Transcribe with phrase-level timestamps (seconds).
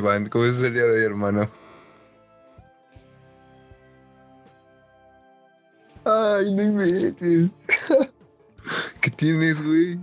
[0.00, 1.46] Iván, ¿cómo es el día de hoy, hermano?
[6.06, 7.50] Ay, no inventes.
[9.02, 9.96] ¿Qué tienes, güey?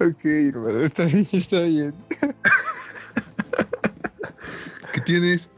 [0.00, 1.94] Ok, hermano, está bien, está bien.
[4.92, 5.48] ¿Qué tienes?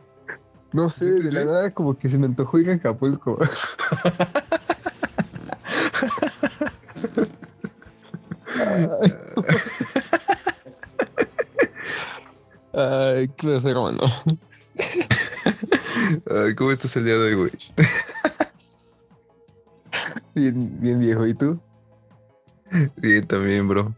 [0.72, 3.40] No sé, de la nada como que se me antojó ir a Acapulco.
[16.30, 17.52] Ay, ¿Cómo estás el día de hoy, güey?
[20.34, 21.60] Bien, bien viejo, ¿y tú?
[22.96, 23.94] Bien, también, bro.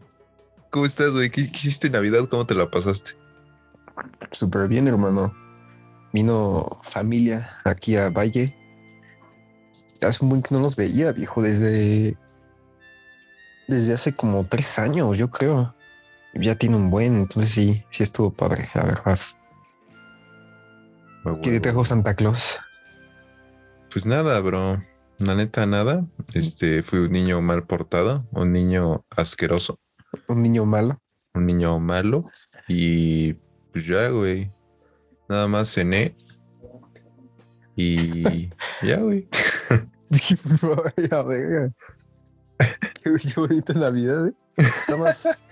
[0.71, 1.29] ¿Cómo estás, güey?
[1.29, 2.27] ¿Qué, qué hiciste en Navidad?
[2.27, 3.11] ¿Cómo te la pasaste?
[4.31, 5.33] Súper bien, hermano.
[6.11, 8.55] Vino familia aquí a Valle.
[10.01, 12.17] Hace un buen que no los veía, viejo, desde.
[13.67, 15.75] Desde hace como tres años, yo creo.
[16.35, 19.19] Ya tiene un buen, entonces sí, sí estuvo padre, la verdad.
[21.25, 22.59] Ah, ¿Qué te trajo Santa Claus?
[23.91, 24.83] Pues nada, bro.
[25.19, 26.05] La neta, nada.
[26.33, 29.79] Este, fui un niño mal portado, un niño asqueroso,
[30.27, 30.99] Un niño malo.
[31.35, 32.23] un niño malo.
[32.67, 33.33] Y
[33.71, 34.51] pues ya, güey.
[35.29, 36.15] Nada más cené.
[37.75, 38.49] Y
[38.81, 39.27] ya, güey.
[43.03, 44.33] Qué bonita Navidad, ¿eh?
[44.89, 45.43] Nada más.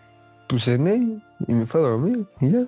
[0.51, 2.59] Pues cené y me fue a dormir y ya.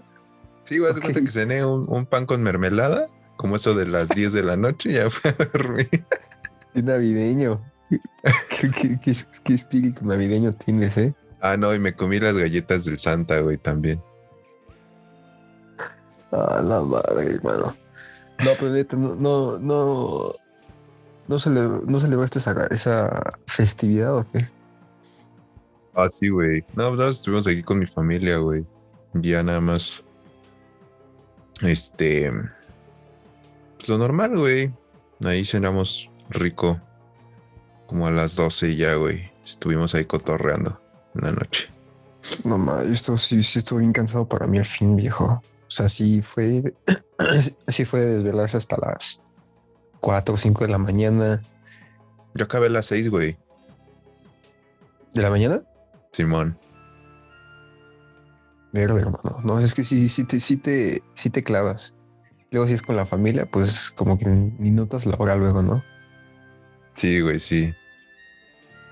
[0.63, 1.03] Sí, güey, haz de Ok.
[1.11, 4.55] cuenta que cené un, un pan con mermelada, como eso de las 10 de la
[4.55, 5.89] noche, y ya fui a dormir.
[6.73, 7.57] Qué navideño.
[8.49, 11.13] ¿Qué, qué- qué- qué espíritu navideño tienes, eh?
[11.41, 14.01] Ah, no, y me comí las galletas del Santa, güey, también.
[16.31, 17.75] Ah, la madre, hermano.
[18.43, 20.31] No, pero neta, no, no, no,
[21.27, 24.47] no, cele- no celebraste esa, esa festividad o qué?
[25.95, 26.61] Ah, sí, güey.
[26.73, 28.65] No, pues nada más estuvimos aquí con mi familia, güey.
[29.13, 30.03] Ya nada más.
[31.61, 32.31] Este.
[33.77, 34.73] Pues lo normal, güey.
[35.23, 36.79] Ahí cenamos rico.
[37.87, 39.31] Como a las 12 ya, güey.
[39.45, 40.79] Estuvimos ahí cotorreando
[41.15, 41.69] en la noche.
[42.43, 45.25] No, ma, esto sí, sí estuvo bien cansado para mí al fin, viejo.
[45.25, 46.73] O sea, sí fue,
[47.67, 49.21] sí fue de desvelarse hasta las
[49.99, 51.41] 4 o 5 de la mañana.
[52.33, 53.37] Yo acabé a las 6, güey.
[55.13, 55.61] ¿De la mañana?
[56.13, 56.57] Simón.
[58.71, 59.41] Verde, hermano.
[59.43, 61.93] No, es que sí, sí te, sí te, sí te clavas.
[62.51, 65.83] Luego si es con la familia, pues como que ni notas la hora luego, ¿no?
[66.95, 67.73] Sí, güey, sí.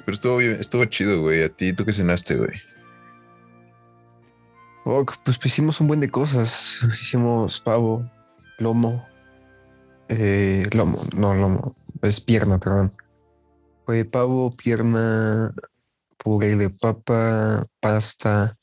[0.06, 1.44] Pero estuvo bien, estuvo chido, güey.
[1.44, 2.60] A ti, ¿tú qué cenaste, güey?
[4.84, 6.80] Oh, pues, pues hicimos un buen de cosas.
[7.00, 8.04] Hicimos pavo,
[8.58, 9.06] lomo,
[10.10, 12.90] eh, lomo, no lomo, es pierna, perdón.
[13.86, 15.54] Fue pavo, pierna,
[16.24, 18.58] puré de papa, pasta,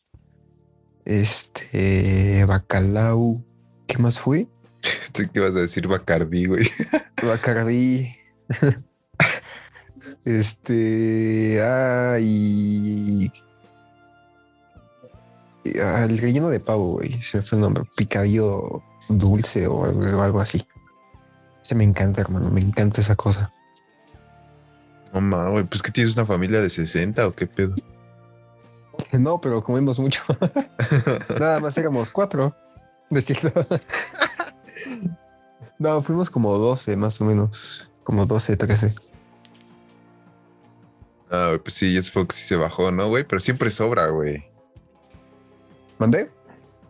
[1.05, 3.43] este, bacalao.
[3.87, 4.49] ¿Qué más fue?
[5.13, 6.69] ¿Tú qué ibas a decir Bacardí, güey?
[7.23, 8.15] Bacardí.
[10.25, 13.33] este, ah, y,
[15.65, 17.13] y, ah, el relleno de pavo, güey.
[17.23, 17.85] Se fue el nombre.
[17.97, 20.67] Picadillo dulce o algo, o algo así.
[21.63, 22.51] Se me encanta, hermano.
[22.51, 23.51] Me encanta esa cosa.
[25.13, 25.65] No mames, güey.
[25.65, 27.75] Pues que tienes una familia de 60 o qué pedo.
[29.13, 30.23] No, pero comimos mucho.
[31.39, 32.55] Nada más éramos cuatro.
[33.11, 33.65] De cierto.
[35.79, 37.91] No, fuimos como 12 más o menos.
[38.05, 38.91] Como 12, 13.
[41.31, 43.25] Ah, pues sí, yo supongo que sí se bajó, ¿no, güey?
[43.25, 44.45] Pero siempre sobra, güey.
[45.99, 46.31] ¿Mandé?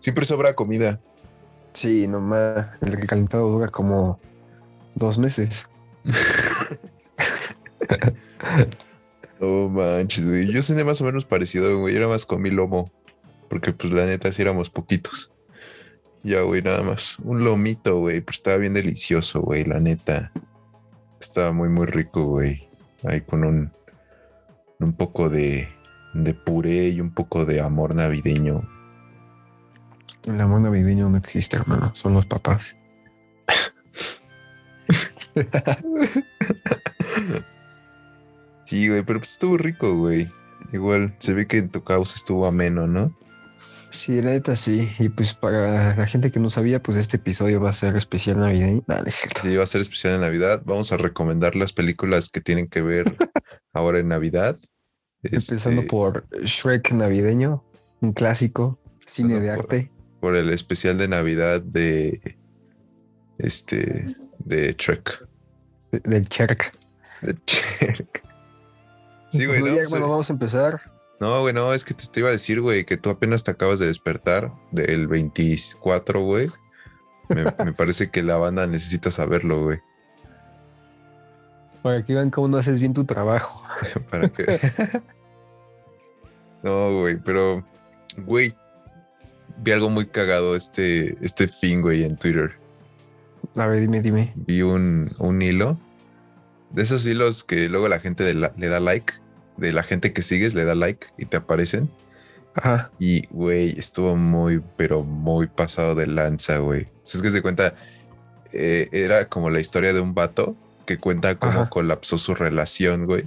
[0.00, 1.00] Siempre sobra comida.
[1.72, 2.66] Sí, nomás.
[2.80, 4.16] El recalentado dura como
[4.94, 5.68] dos meses.
[9.40, 10.52] No manches, güey.
[10.52, 11.94] Yo cené más o menos parecido, güey.
[11.94, 12.90] Yo nada más comí lomo.
[13.48, 15.30] Porque, pues, la neta, sí éramos poquitos.
[16.22, 17.18] Ya, güey, nada más.
[17.20, 18.20] Un lomito, güey.
[18.20, 20.32] Pero estaba bien delicioso, güey, la neta.
[21.20, 22.68] Estaba muy, muy rico, güey.
[23.04, 23.72] Ahí con un,
[24.80, 25.68] un poco de,
[26.14, 28.68] de puré y un poco de amor navideño.
[30.26, 31.92] El amor navideño no existe, hermano.
[31.94, 32.74] Son los papás.
[38.68, 40.30] Sí, güey, pero pues estuvo rico, güey.
[40.72, 43.16] Igual, se ve que en tu causa estuvo ameno, ¿no?
[43.90, 44.90] Sí, la neta sí.
[44.98, 48.38] Y pues para la gente que no sabía, pues este episodio va a ser especial
[48.40, 48.84] navideño.
[48.86, 49.40] No, no es cierto.
[49.42, 50.60] Sí, va a ser especial en Navidad.
[50.66, 53.16] Vamos a recomendar las películas que tienen que ver
[53.72, 54.58] ahora en Navidad.
[55.22, 57.64] Empezando Este, por Shrek navideño,
[58.02, 59.90] un clásico, cine de por- arte.
[60.20, 62.36] por el especial de Navidad de
[63.38, 64.14] este de
[64.44, 64.66] de-
[66.04, 66.72] Del Cherk.
[67.22, 68.27] De Trek.
[69.30, 70.80] Sí, güey, Bueno, no, ya, pues, bueno, vamos a empezar.
[71.20, 73.50] no, güey, no, es que te, te iba a decir, güey, que tú apenas te
[73.50, 76.48] acabas de despertar del 24, güey.
[77.28, 79.78] Me, me parece que la banda necesita saberlo, güey.
[81.82, 83.62] Para que vean cómo no haces bien tu trabajo.
[84.10, 84.60] Para que.
[86.62, 87.64] no, güey, pero,
[88.16, 88.54] güey,
[89.58, 92.52] vi algo muy cagado este, este fin, güey, en Twitter.
[93.56, 94.32] A ver, dime, dime.
[94.34, 95.78] Vi un, un hilo
[96.70, 99.14] de esos hilos que luego la gente de la- le da like,
[99.56, 101.90] de la gente que sigues le da like y te aparecen.
[102.54, 102.90] Ajá.
[102.98, 106.86] Y, güey, estuvo muy, pero muy pasado de lanza, güey.
[107.04, 107.74] Si es que se cuenta,
[108.52, 110.56] eh, era como la historia de un vato
[110.86, 111.70] que cuenta cómo Ajá.
[111.70, 113.24] colapsó su relación, güey.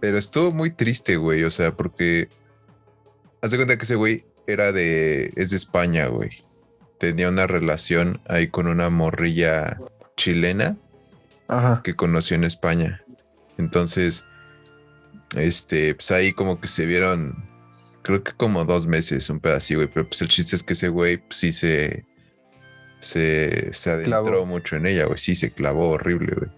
[0.00, 1.44] Pero estuvo muy triste, güey.
[1.44, 2.28] O sea, porque
[3.42, 6.30] haz de cuenta que ese güey era de, es de España, güey.
[6.98, 9.78] Tenía una relación ahí con una morrilla
[10.16, 10.76] chilena
[11.50, 11.82] Ajá.
[11.82, 13.02] que conoció en España.
[13.58, 14.24] Entonces,
[15.36, 17.44] este, pues ahí como que se vieron,
[18.02, 19.90] creo que como dos meses, un pedacito, güey.
[19.92, 22.06] Pero pues el chiste es que ese güey pues, sí se,
[23.00, 24.46] se, se adentró Clavó.
[24.46, 25.18] mucho en ella, güey.
[25.18, 26.50] Sí, se clavó horrible, güey.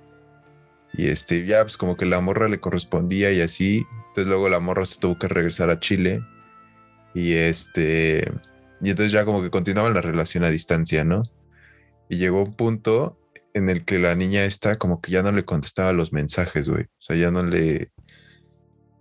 [0.94, 3.86] Y este, ya, pues como que la morra le correspondía y así.
[4.08, 6.22] Entonces luego la morra se tuvo que regresar a Chile.
[7.14, 8.30] Y este,
[8.82, 11.22] y entonces ya como que continuaban la relación a distancia, ¿no?
[12.08, 13.18] Y llegó un punto
[13.54, 16.84] en el que la niña esta como que ya no le contestaba los mensajes, güey.
[16.84, 17.90] O sea, ya no le...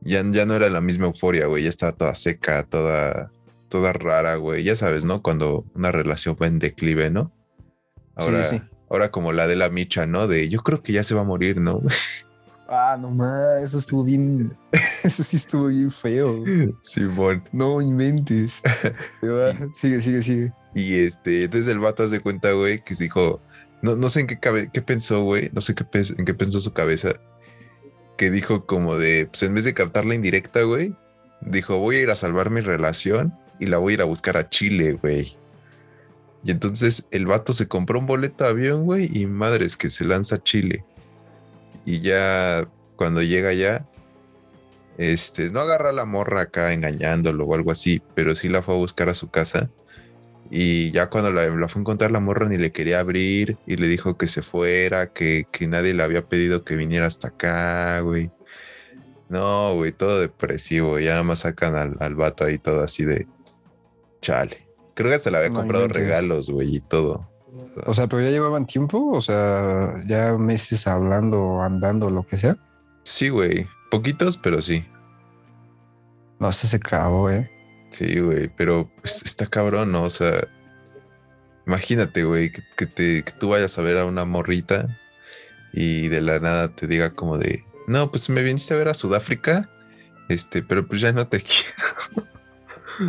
[0.01, 1.63] Ya, ya no era la misma euforia, güey.
[1.63, 3.31] Ya estaba toda seca, toda,
[3.69, 4.63] toda rara, güey.
[4.63, 5.21] Ya sabes, ¿no?
[5.21, 7.31] Cuando una relación va en declive, ¿no?
[8.15, 8.63] Ahora, Sí, sí.
[8.89, 10.27] ahora como la de la micha, ¿no?
[10.27, 11.81] De yo creo que ya se va a morir, ¿no?
[12.73, 14.55] Ah, no más, eso estuvo bien.
[15.03, 16.41] Eso sí estuvo bien feo.
[16.83, 17.43] Simón.
[17.51, 18.61] No inventes.
[19.23, 20.53] Ah, sigue, sigue, sigue.
[20.73, 23.41] Y este, entonces el vato hace cuenta, güey, que dijo,
[23.81, 26.59] no, no sé en qué, cabe, qué pensó, güey, no sé qué en qué pensó
[26.61, 27.13] su cabeza,
[28.17, 30.95] que dijo como de, pues en vez de captar la indirecta, güey,
[31.41, 34.37] dijo, voy a ir a salvar mi relación y la voy a ir a buscar
[34.37, 35.37] a Chile, güey.
[36.43, 40.05] Y entonces el vato se compró un boleto de avión, güey, y madres que se
[40.05, 40.83] lanza a Chile.
[41.85, 43.85] Y ya cuando llega allá,
[44.97, 48.75] este, no agarra a la morra acá engañándolo o algo así, pero sí la fue
[48.75, 49.69] a buscar a su casa.
[50.53, 53.77] Y ya cuando la, la fue a encontrar la morra ni le quería abrir y
[53.77, 58.01] le dijo que se fuera, que, que nadie le había pedido que viniera hasta acá,
[58.01, 58.31] güey.
[59.29, 60.99] No, güey, todo depresivo.
[60.99, 63.27] Ya nada más sacan al, al vato ahí todo así de
[64.21, 64.67] chale.
[64.93, 67.29] Creo que hasta le había No comprado regalos, güey, y todo.
[67.85, 72.57] O sea, pero ya llevaban tiempo, o sea, ya meses hablando, andando, lo que sea.
[73.03, 73.67] Sí, güey.
[73.89, 74.85] Poquitos, pero sí.
[76.39, 77.50] No, se se clavó, eh.
[77.91, 80.03] Sí, güey, pero pues, está cabrón, ¿no?
[80.03, 80.47] O sea,
[81.67, 84.97] imagínate, güey, que, que te, que tú vayas a ver a una morrita
[85.73, 88.93] y de la nada te diga como de, no, pues me viniste a ver a
[88.93, 89.69] Sudáfrica,
[90.29, 92.27] este, pero pues ya no te quiero.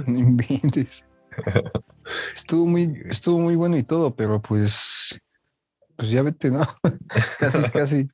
[0.07, 1.05] No inventes.
[2.35, 5.19] Estuvo muy, estuvo muy bueno y todo, pero pues,
[5.97, 6.67] pues ya vete, ¿no?
[7.39, 8.09] casi, casi.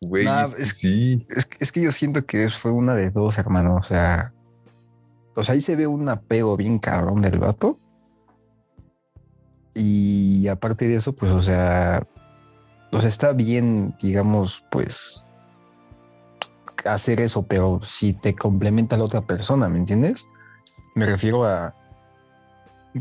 [0.00, 1.26] Güey, Nah, es sí.
[1.34, 3.76] Es, que- es que yo siento que fue una de dos, hermano.
[3.76, 4.34] O sea,
[5.40, 7.78] o sea, ahí se ve un apego bien cabrón del vato.
[9.74, 12.06] Y aparte de eso, pues, o sea,
[12.92, 15.24] o sea, está bien, digamos, pues,
[16.84, 20.26] hacer eso, pero si te complementa la otra persona, ¿me entiendes?
[20.94, 21.74] Me refiero a,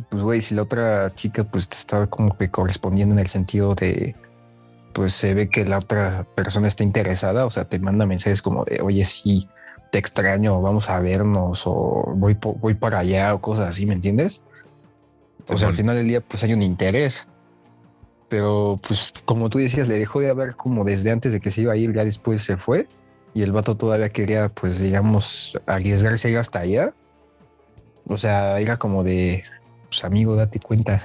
[0.09, 3.75] pues, güey, si la otra chica, pues, te está como que correspondiendo en el sentido
[3.75, 4.15] de,
[4.93, 8.63] pues se ve que la otra persona está interesada, o sea, te manda mensajes como
[8.65, 9.49] de, oye, sí,
[9.91, 14.43] te extraño, vamos a vernos, o voy, voy para allá, o cosas así, ¿me entiendes?
[15.47, 17.27] O sea, al final del día, pues hay un interés.
[18.27, 21.61] Pero, pues, como tú decías, le dejó de haber como desde antes de que se
[21.61, 22.87] iba a ir, ya después se fue.
[23.33, 26.93] Y el vato todavía quería, pues, digamos, arriesgarse a ir hasta allá.
[28.07, 29.41] O sea, era como de,
[29.89, 30.99] pues, amigo, date cuenta.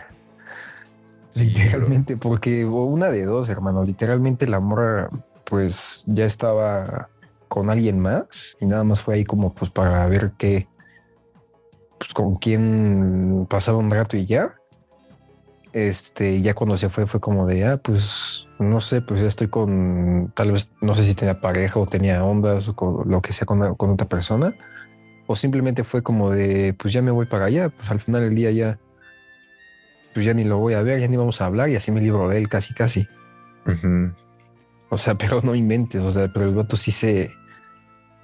[1.30, 3.82] Sí, Literalmente, porque una de dos, hermano.
[3.82, 5.08] Literalmente la morra,
[5.44, 7.08] pues ya estaba
[7.48, 10.68] con alguien más y nada más fue ahí como pues para ver qué,
[11.98, 14.54] pues con quién pasaba un rato y ya.
[15.72, 19.48] Este, ya cuando se fue fue como de, ah, pues no sé, pues ya estoy
[19.48, 23.32] con, tal vez, no sé si tenía pareja o tenía ondas o con lo que
[23.32, 24.54] sea con, otra persona.
[25.26, 28.34] O simplemente fue como de, pues ya me voy para allá, pues al final del
[28.34, 28.78] día ya,
[30.12, 32.00] pues ya ni lo voy a ver, ya ni vamos a hablar y así me
[32.00, 33.08] libro de él casi, casi.
[34.94, 37.34] O sea, pero no inventes, o sea, pero el vato sí se,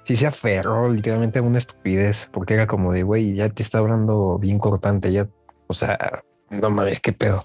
[0.05, 3.79] sí se aferró literalmente a una estupidez, porque era como de, güey, ya te está
[3.79, 5.27] hablando bien cortante, ya,
[5.67, 7.43] o sea, no mames, qué pedo.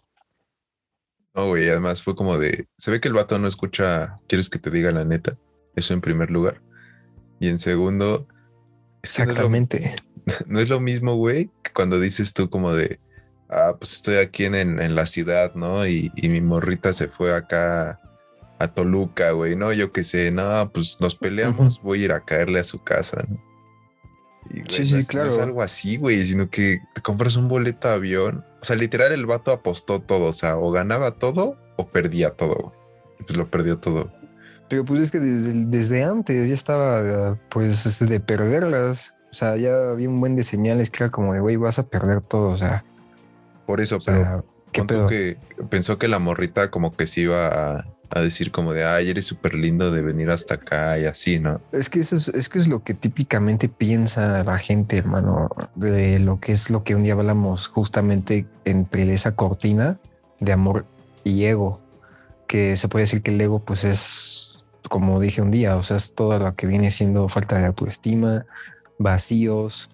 [1.34, 4.60] No, güey, además fue como de, se ve que el vato no escucha, quieres que
[4.60, 5.36] te diga la neta,
[5.74, 6.62] eso en primer lugar.
[7.40, 8.38] Y en segundo, que no
[9.02, 9.96] es lo- Exactamente.
[10.46, 13.00] no es lo mismo, güey, que cuando dices tú como de,
[13.50, 15.84] ah, pues estoy aquí en, en, la ciudad, ¿no?
[15.84, 18.00] Y, y, mi morrita se fue acá
[18.58, 19.72] a Toluca, güey, ¿no?
[19.72, 23.24] Yo qué sé, no, pues nos peleamos, voy a ir a caerle a su casa,
[23.28, 23.46] ¿no?
[24.68, 25.28] sí, sí, claro.
[25.28, 28.44] No es algo así, güey, sino que te compras un boleto de avión.
[28.60, 30.26] O sea, literal, el vato apostó todo.
[30.26, 32.72] O sea, o ganaba todo o perdía todo.
[33.26, 34.10] Pues lo perdió todo.
[34.68, 39.14] Pero pues es que desde, desde antes ya estaba, pues, este, de perderlas.
[39.30, 41.86] O sea, ya había un buen de señales que era como de, güey, vas a
[41.88, 42.50] perder todo.
[42.50, 42.84] O sea.
[43.66, 44.44] Por eso, pero.
[44.72, 45.06] ¿qué pedo?
[45.06, 45.36] que
[45.70, 49.26] pensó que la morrita como que se iba a, a decir como de, ay, eres
[49.26, 51.60] súper lindo de venir hasta acá y así, ¿no?
[51.72, 56.40] Es que eso es, que es lo que típicamente piensa la gente, hermano, de lo
[56.40, 59.98] que es lo que un día hablamos justamente entre esa cortina
[60.40, 60.86] de amor
[61.24, 61.80] y ego,
[62.46, 64.58] que se puede decir que el ego pues es,
[64.88, 68.46] como dije un día, o sea, es todo lo que viene siendo falta de autoestima,
[68.98, 69.90] vacíos,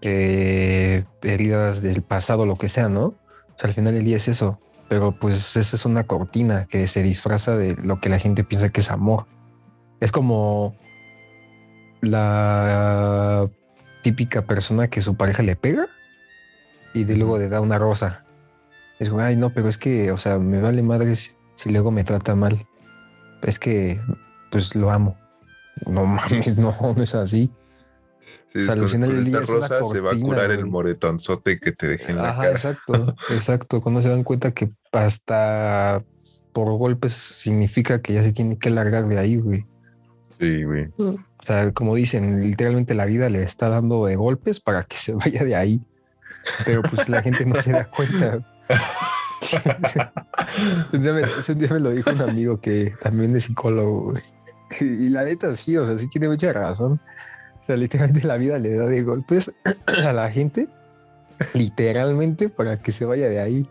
[0.00, 3.06] eh, heridas del pasado, lo que sea, ¿no?
[3.06, 6.86] O sea, al final del día es eso pero pues esa es una cortina que
[6.88, 9.26] se disfraza de lo que la gente piensa que es amor.
[10.00, 10.76] Es como
[12.00, 13.48] la
[14.02, 15.86] típica persona que su pareja le pega
[16.92, 18.24] y de luego le da una rosa.
[18.98, 22.04] Es como, ay, no, pero es que, o sea, me vale madre si luego me
[22.04, 22.66] trata mal.
[23.42, 24.00] Es que,
[24.50, 25.16] pues lo amo.
[25.86, 27.50] No mames, no, no es así.
[28.54, 32.12] Sí, o sea, con, esta rosa se va a curar el moretonzote que te dejé
[32.12, 32.94] en la Ajá, Exacto,
[33.30, 33.80] exacto.
[33.80, 36.04] Cuando se dan cuenta que hasta
[36.52, 39.66] por golpes significa que ya se tiene que largar de ahí, güey.
[40.38, 40.88] Sí, güey.
[40.98, 45.12] O sea, como dicen, literalmente la vida le está dando de golpes para que se
[45.14, 45.82] vaya de ahí.
[46.64, 48.38] Pero pues la gente no se da cuenta.
[51.38, 54.22] ese, día me, lo dijo un amigo que también es psicólogo, güey.
[54.80, 57.00] Y la neta sí, o sea, sí tiene mucha razón.
[57.64, 59.50] O sea, literalmente la vida le da de golpes
[59.86, 60.68] a la gente,
[61.54, 63.66] literalmente para que se vaya de ahí.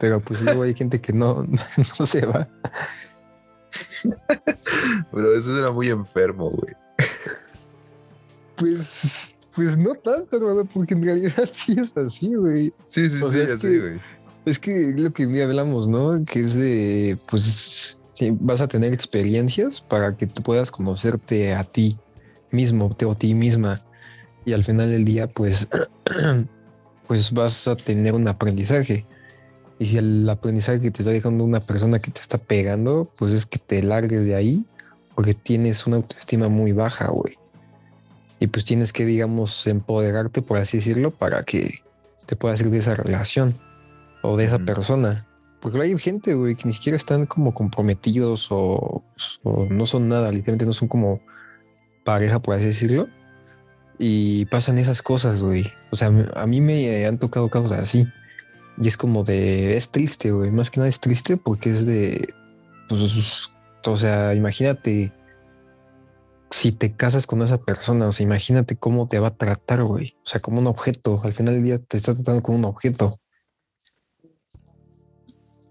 [0.00, 1.46] Pero pues luego hay gente que no,
[1.98, 2.48] no se va.
[5.12, 6.74] Pero eso era muy enfermo, güey.
[8.56, 12.72] Pues, pues no tanto, hermano, porque en realidad sí es así, güey.
[12.88, 14.00] Sí, sí, sí, así, güey.
[14.46, 16.24] Es que lo que un día hablamos, ¿no?
[16.24, 18.00] Que es de, pues,
[18.40, 21.96] vas a tener experiencias para que tú puedas conocerte a ti
[22.50, 23.76] mismo o ti misma
[24.44, 25.68] y al final del día pues
[27.06, 29.04] pues vas a tener un aprendizaje.
[29.78, 33.32] Y si el aprendizaje que te está dejando una persona que te está pegando pues
[33.32, 34.64] es que te largues de ahí
[35.14, 37.36] porque tienes una autoestima muy baja güey.
[38.40, 41.82] Y pues tienes que digamos empoderarte por así decirlo para que
[42.26, 43.54] te puedas ir de esa relación
[44.22, 45.26] o de esa persona.
[45.60, 49.02] Porque hay gente, güey, que ni siquiera están como comprometidos o,
[49.42, 51.18] o, no son nada, literalmente no son como
[52.08, 53.06] pareja, por así decirlo.
[53.98, 55.70] Y pasan esas cosas, güey.
[55.90, 58.06] O sea, a mí me han tocado casos así.
[58.80, 60.50] Y es como de, es triste, güey.
[60.50, 62.32] Más que nada es triste porque es de,
[62.88, 63.50] pues,
[63.84, 65.12] o sea, imagínate
[66.50, 70.16] si te casas con esa persona, o sea, imagínate cómo te va a tratar, güey.
[70.24, 71.20] O sea, como un objeto.
[71.22, 73.10] Al final del día te está tratando como un objeto.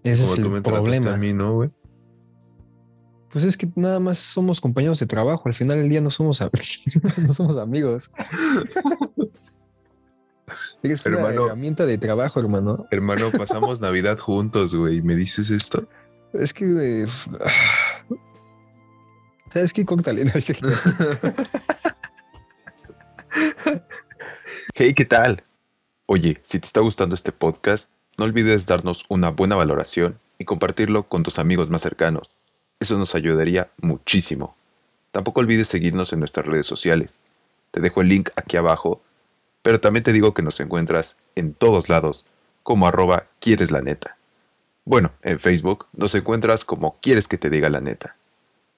[0.04, 1.14] Ese es el problema.
[1.14, 1.70] A mí, ¿no, güey?
[3.32, 5.42] Pues es que nada más somos compañeros de trabajo.
[5.46, 6.40] Al final del día no somos,
[7.18, 8.10] no somos amigos.
[10.82, 12.76] Es una herramienta de trabajo, hermano.
[12.90, 15.02] Hermano, pasamos Navidad juntos, güey.
[15.02, 15.86] ¿Me dices esto?
[16.32, 17.06] Es que.
[19.52, 19.84] ¿Sabes qué?
[19.84, 20.32] Cóctale, no
[24.74, 25.44] Hey, ¿qué tal?
[26.06, 31.08] Oye, si te está gustando este podcast, no olvides darnos una buena valoración y compartirlo
[31.08, 32.37] con tus amigos más cercanos.
[32.80, 34.54] Eso nos ayudaría muchísimo.
[35.10, 37.18] Tampoco olvides seguirnos en nuestras redes sociales.
[37.70, 39.02] Te dejo el link aquí abajo,
[39.62, 42.24] pero también te digo que nos encuentras en todos lados
[42.62, 44.16] como arroba quieres la neta.
[44.84, 48.16] Bueno, en Facebook nos encuentras como quieres que te diga la neta.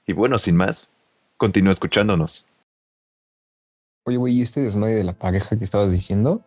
[0.06, 0.88] Y bueno, sin más,
[1.36, 2.44] continúa escuchándonos.
[4.04, 6.40] Oye, güey, ¿y este desmadre de la pareja que estabas diciendo?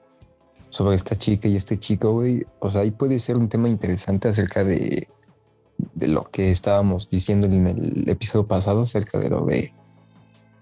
[0.70, 2.46] Sobre esta chica y este chico, güey.
[2.60, 5.08] O sea, ahí puede ser un tema interesante acerca de
[5.94, 9.74] de lo que estábamos diciendo en el episodio pasado acerca de lo de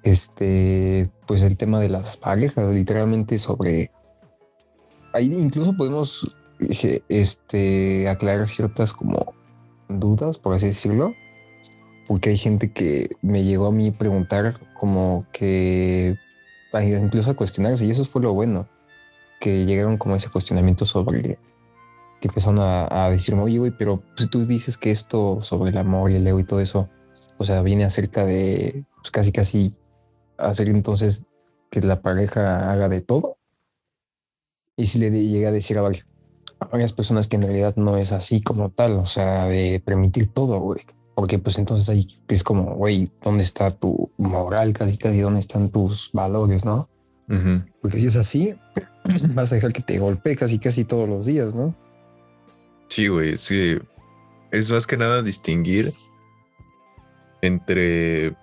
[0.04, 3.92] este, pues el tema de las parejas, literalmente sobre
[5.14, 6.42] ahí incluso podemos
[7.10, 9.34] este, aclarar ciertas como
[9.90, 11.14] dudas, por así decirlo,
[12.08, 16.18] porque hay gente que me llegó a mí preguntar como que
[16.74, 18.68] incluso a cuestionarse y eso fue lo bueno,
[19.40, 21.38] que llegaron como ese cuestionamiento sobre
[22.22, 26.12] que empezaron a, decirme, oye, güey, pero si tú dices que esto sobre el amor
[26.12, 26.88] y el ego y todo eso,
[27.40, 29.72] o sea, viene acerca de pues, casi, casi
[30.38, 31.24] hacer entonces
[31.72, 33.38] que la pareja haga de todo.
[34.78, 36.06] Y si le llegué a decir a varios,
[36.72, 40.60] varias personas que en realidad no es así como tal, o sea, de permitir todo,
[40.60, 40.82] güey.
[41.16, 45.20] Porque pues entonces ahí es como, güey, ¿dónde está tu moral casi casi?
[45.20, 46.88] ¿Dónde están tus valores, no?
[47.82, 48.54] Porque si es así,
[49.34, 51.74] vas a dejar que te golpee casi casi todos los días, ¿no?
[52.92, 53.80] Sí, güey, sí.
[54.52, 55.94] Es más que nada distinguir
[57.42, 58.36] entre,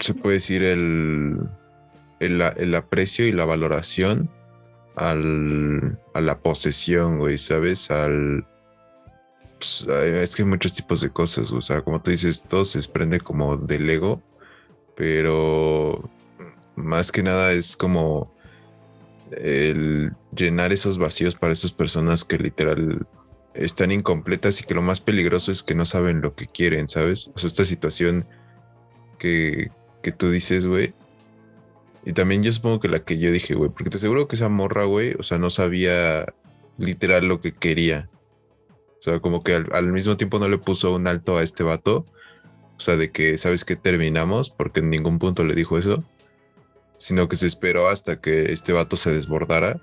[0.00, 1.48] se puede decir, el,
[2.18, 4.28] el, aprecio y la valoración
[4.96, 7.92] al, a la posesión, güey, ¿sabes?
[7.92, 8.44] Al...
[9.58, 12.78] Pues, es que hay muchos tipos de cosas, o sea, como tú dices, todo se
[12.78, 14.20] desprende como del ego,
[14.96, 16.10] pero
[16.74, 18.34] más que nada es como
[19.30, 23.06] el llenar esos vacíos para esas personas que literal
[23.58, 27.30] están incompletas y que lo más peligroso es que no saben lo que quieren, ¿sabes?
[27.34, 28.26] O sea, esta situación
[29.18, 29.70] que,
[30.02, 30.94] que tú dices, güey.
[32.04, 34.48] Y también yo supongo que la que yo dije, güey, porque te aseguro que esa
[34.48, 36.26] morra, güey, o sea, no sabía
[36.78, 38.08] literal lo que quería.
[39.00, 41.62] O sea, como que al, al, mismo tiempo no le puso un alto a este
[41.62, 42.06] vato.
[42.76, 44.50] O sea, de que, ¿sabes que terminamos?
[44.50, 46.04] Porque en ningún punto le dijo eso.
[46.96, 49.80] Sino que se esperó hasta que este vato se desbordara.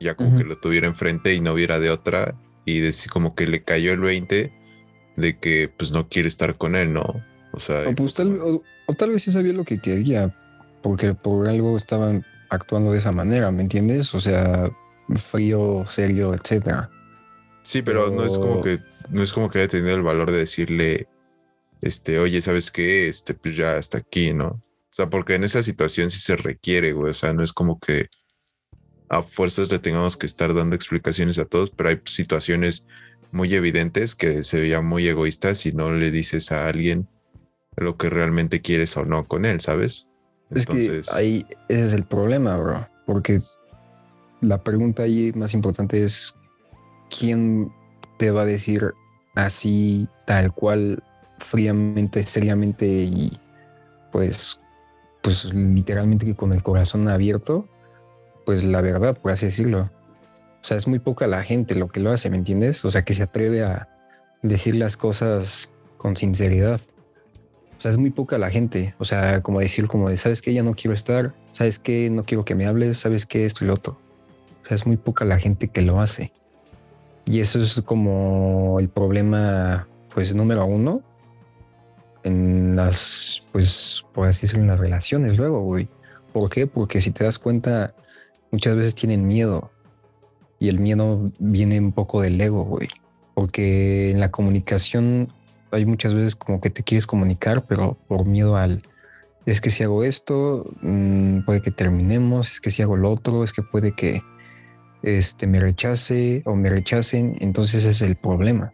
[0.00, 2.34] Ya como que lo tuviera enfrente y no viera de otra
[2.66, 4.52] y como que le cayó el 20
[5.16, 7.24] de que pues no quiere estar con él, ¿no?
[7.52, 10.34] O sea, o, pues, tal, o, tal vez sí sabía lo que quería,
[10.82, 14.14] porque por algo estaban actuando de esa manera, ¿me entiendes?
[14.14, 14.68] O sea,
[15.16, 16.90] frío, serio, etcétera.
[17.62, 18.80] Sí, pero, no es como que
[19.10, 21.06] no es como que haya tenido el valor de decirle,
[21.80, 23.08] este, oye, ¿sabes qué?
[23.08, 24.48] Este, pues ya hasta aquí, ¿no?
[24.48, 27.10] O sea, porque en esa situación sí se requiere, güey.
[27.10, 28.08] O sea, no es como que
[29.08, 32.86] a fuerzas le tengamos que estar dando explicaciones a todos, pero hay situaciones
[33.32, 37.08] muy evidentes que se veía muy egoísta si no le dices a alguien
[37.76, 40.06] lo que realmente quieres o no con él, ¿sabes?
[40.50, 43.38] Es que ahí ese es el problema, bro, porque
[44.40, 46.34] la pregunta ahí más importante es
[47.18, 47.72] quién
[48.18, 48.92] te va a decir
[49.34, 51.02] así, tal cual,
[51.38, 53.38] fríamente, seriamente y
[54.12, 54.60] pues,
[55.22, 57.68] pues literalmente con el corazón abierto,
[58.46, 59.90] pues la verdad, por así decirlo.
[60.62, 62.84] O sea, es muy poca la gente lo que lo hace, ¿me entiendes?
[62.84, 63.88] O sea, que se atreve a
[64.42, 66.80] decir las cosas con sinceridad.
[67.76, 68.94] O sea, es muy poca la gente.
[68.98, 70.54] O sea, como decir, como de, ¿sabes qué?
[70.54, 71.34] Ya no quiero estar.
[71.52, 72.08] ¿Sabes qué?
[72.10, 72.98] No quiero que me hables.
[72.98, 73.44] ¿Sabes qué?
[73.44, 73.98] Esto y lo otro.
[74.64, 76.32] O sea, es muy poca la gente que lo hace.
[77.26, 81.02] Y eso es como el problema, pues, número uno
[82.22, 85.88] en las, pues, por así decirlo, en las relaciones luego, güey.
[86.32, 86.66] ¿Por qué?
[86.66, 87.94] Porque si te das cuenta,
[88.52, 89.70] muchas veces tienen miedo
[90.58, 92.88] y el miedo viene un poco del ego, güey.
[93.34, 95.32] Porque en la comunicación
[95.70, 98.82] hay muchas veces como que te quieres comunicar, pero por miedo al,
[99.46, 103.44] es que si hago esto, mm, puede que terminemos, es que si hago lo otro,
[103.44, 104.22] es que puede que
[105.02, 108.72] este, me rechace o me rechacen, entonces ese es el problema.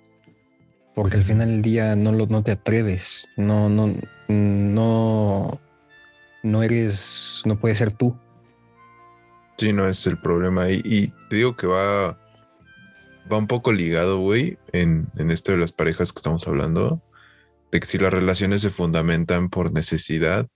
[0.94, 3.92] Porque al final del día no, lo, no te atreves, no, no,
[4.28, 5.60] no,
[6.42, 8.16] no eres, no puedes ser tú.
[9.62, 10.68] Sí, no es el problema.
[10.70, 12.18] Y, y te digo que va,
[13.32, 17.00] va un poco ligado, güey, en, en esto de las parejas que estamos hablando,
[17.70, 20.48] de que si las relaciones se fundamentan por necesidad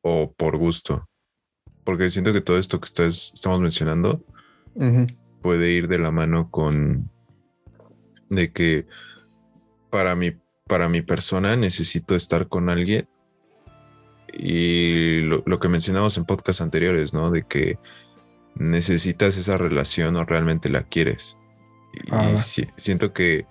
[0.00, 1.08] o por gusto.
[1.82, 4.24] Porque siento que todo esto que estás, estamos mencionando
[5.42, 7.10] puede ir de la mano con
[8.28, 8.86] de que
[9.90, 10.34] para mi,
[10.68, 13.08] para mi persona necesito estar con alguien.
[14.32, 17.32] Y lo, lo que mencionamos en podcasts anteriores, ¿no?
[17.32, 17.80] De que
[18.54, 21.36] necesitas esa relación o realmente la quieres.
[21.92, 22.36] Y ah.
[22.76, 23.46] siento que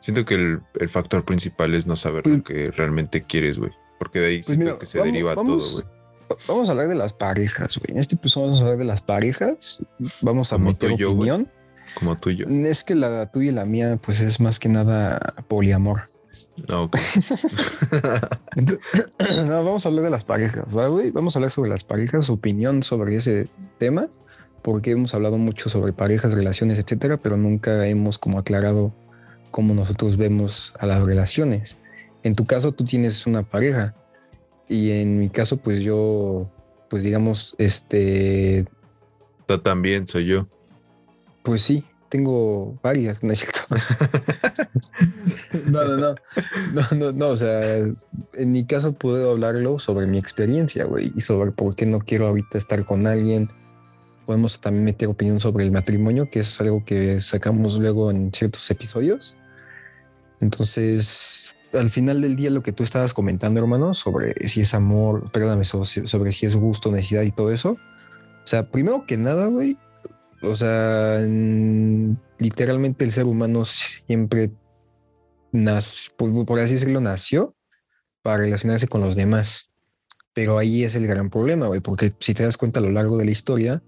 [0.00, 3.72] siento que el, factor principal es no saber lo pues que realmente quieres, güey.
[3.98, 5.84] Porque de ahí pues siento que se deriva todo, güey.
[6.48, 7.92] Vamos a hablar de las parejas, güey.
[7.92, 9.78] En este episodio vamos a hablar de las parejas.
[10.20, 11.48] Vamos a meter opinión.
[11.98, 12.46] Como tú y yo.
[12.46, 16.04] Es que la tuya y la mía, pues es más que nada poliamor.
[16.68, 16.90] No,
[19.46, 21.12] no, vamos a hablar de las parejas, güey?
[21.12, 24.08] Vamos a hablar sobre las parejas, opinión sobre ese tema
[24.64, 28.94] porque hemos hablado mucho sobre parejas, relaciones, etcétera, pero nunca hemos como aclarado
[29.50, 31.76] cómo nosotros vemos a las relaciones.
[32.22, 33.92] En tu caso, tú tienes una pareja
[34.66, 36.48] y en mi caso, pues yo,
[36.88, 38.64] pues digamos, este.
[39.62, 40.48] también soy yo.
[41.42, 43.34] Pues sí, tengo varias, ¿no
[45.66, 46.14] no, no, no,
[46.72, 51.20] no, no, no, o sea, en mi caso puedo hablarlo sobre mi experiencia, güey, y
[51.20, 53.50] sobre por qué no quiero ahorita estar con alguien,
[54.24, 58.70] podemos también meter opinión sobre el matrimonio, que es algo que sacamos luego en ciertos
[58.70, 59.36] episodios.
[60.40, 65.30] Entonces, al final del día, lo que tú estabas comentando, hermano, sobre si es amor,
[65.32, 67.72] perdóname, sobre, si es gusto, necesidad y todo eso.
[67.72, 69.78] O sea, primero que nada, güey,
[70.42, 71.18] o sea,
[72.38, 74.50] literalmente el ser humano siempre
[76.16, 77.54] por, así decirlo, nació
[78.22, 79.70] para relacionarse con los demás.
[80.32, 83.16] Pero ahí es el gran problema, güey, porque si te das cuenta a lo largo
[83.16, 83.82] de la historia,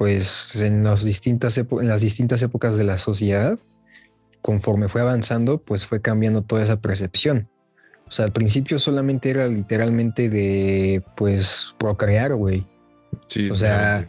[0.00, 3.58] pues en las distintas, en las distintas épocas de la sociedad,
[4.40, 7.50] conforme fue avanzando, pues fue cambiando toda esa percepción.
[8.06, 12.66] O sea, al principio solamente era literalmente de, pues, procrear, güey.
[13.28, 14.08] Sí, o sea,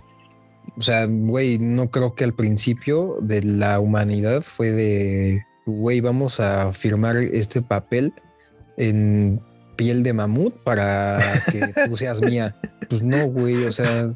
[0.77, 6.39] o sea, güey, no creo que al principio de la humanidad fue de güey, vamos
[6.39, 8.13] a firmar este papel
[8.77, 9.41] en
[9.81, 12.55] piel de mamut para que tú seas mía.
[12.87, 14.11] Pues no, güey, o sea,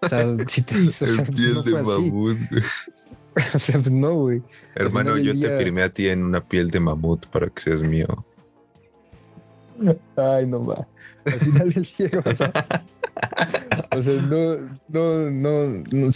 [0.00, 2.38] o sea, si te o sea, piel no de mamut.
[3.54, 4.42] o sea, pues no, güey.
[4.74, 8.06] Hermano, yo te firmé a ti en una piel de mamut para que seas mío.
[10.16, 10.88] Ay, no va.
[11.26, 14.56] Al final del cielo, o sea, no,
[14.88, 16.10] no, no,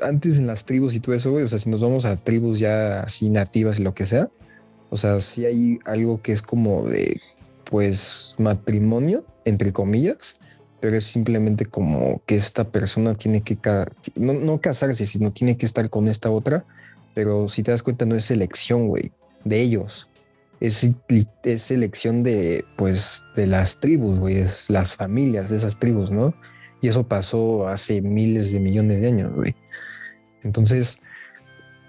[0.00, 2.58] antes en las tribus y todo eso, güey, o sea, si nos vamos a tribus
[2.58, 4.30] ya así nativas y lo que sea,
[4.90, 7.20] o sea, sí hay algo que es como de,
[7.74, 10.36] pues, matrimonio, entre comillas,
[10.78, 13.58] pero es simplemente como que esta persona tiene que,
[14.14, 16.64] no, no casarse, sino tiene que estar con esta otra,
[17.14, 19.10] pero si te das cuenta no es elección, güey,
[19.42, 20.08] de ellos.
[20.60, 20.88] Es,
[21.42, 26.32] es elección de, pues, de las tribus, güey, las familias de esas tribus, ¿no?
[26.80, 29.56] Y eso pasó hace miles de millones de años, güey.
[30.44, 31.00] Entonces,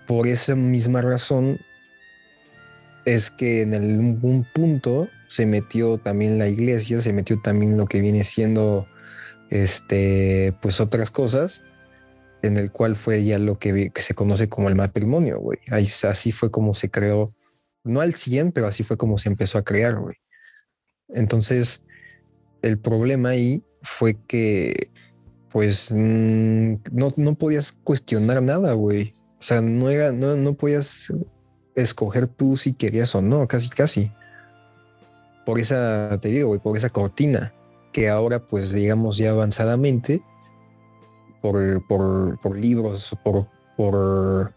[0.07, 1.59] por esa misma razón,
[3.05, 8.01] es que en algún punto se metió también la iglesia, se metió también lo que
[8.01, 8.87] viene siendo,
[9.49, 11.63] este, pues otras cosas,
[12.41, 15.59] en el cual fue ya lo que, se conoce como el matrimonio, güey.
[15.69, 17.33] así fue como se creó,
[17.83, 20.15] no al 100, pero así fue como se empezó a crear, güey.
[21.09, 21.83] Entonces,
[22.61, 24.89] el problema ahí fue que
[25.55, 29.15] pues mm, no, no podías cuestionar nada, güey.
[29.39, 31.13] O sea, no era, no, no podías
[31.75, 34.11] escoger tú si querías o no, casi, casi.
[35.45, 37.53] Por esa, te digo, güey, por esa cortina
[37.91, 40.21] que ahora, pues, digamos, ya avanzadamente,
[41.41, 43.45] por, por, por libros, por,
[43.77, 44.53] por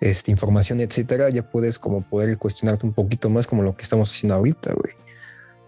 [0.00, 4.10] este, información, etcétera, ya puedes como poder cuestionarte un poquito más como lo que estamos
[4.10, 4.94] haciendo ahorita, güey.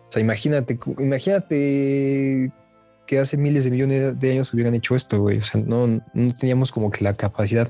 [0.09, 2.53] O sea, imagínate, imagínate
[3.07, 5.39] que hace miles de millones de años hubieran hecho esto, güey.
[5.39, 7.69] O sea, no, no teníamos como que la capacidad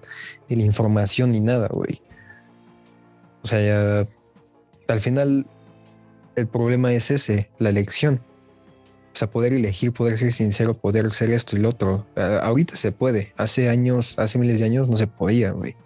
[0.48, 2.00] de la información ni nada, güey.
[3.42, 4.02] O sea, ya,
[4.88, 5.46] al final
[6.36, 8.20] el problema es ese, la elección.
[9.12, 12.06] O sea, poder elegir, poder ser sincero, poder ser esto y lo otro.
[12.16, 13.32] ahorita se puede.
[13.36, 15.76] Hace años, hace miles de años no se podía, güey.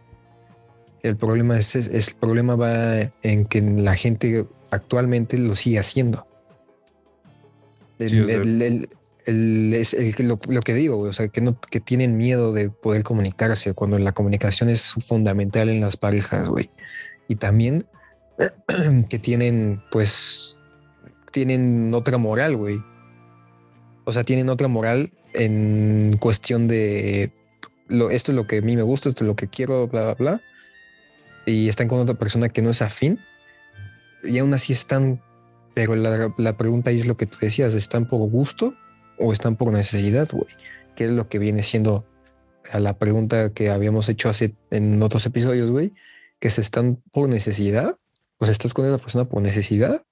[1.03, 6.25] El problema es, es, el problema va en que la gente actualmente lo sigue haciendo.
[7.99, 8.89] el,
[9.75, 13.03] es el, lo, lo, que digo, o sea, que, no, que tienen miedo de poder
[13.03, 16.71] comunicarse cuando la comunicación es fundamental en las parejas, güey.
[17.29, 17.85] Y también
[19.09, 20.59] que tienen, pues,
[21.33, 22.83] tienen otra moral, güey.
[24.05, 27.31] O sea, tienen otra moral en cuestión de
[27.89, 30.03] lo, esto es lo que a mí me gusta, esto es lo que quiero, bla,
[30.05, 30.41] bla, bla.
[31.47, 33.19] Y están con otra persona que no es afín.
[34.23, 35.23] Y aún así están,
[35.75, 38.75] pero la, la pregunta es lo que tú decías, ¿están por gusto
[39.19, 40.47] o están por necesidad, güey.
[40.95, 42.05] ¿Qué es lo que viene siendo
[42.71, 45.93] a la pregunta que habíamos hecho hace en otros episodios, güey?
[46.39, 47.97] Que se están por necesidad,
[48.39, 50.03] o sea, estás con esa persona por necesidad,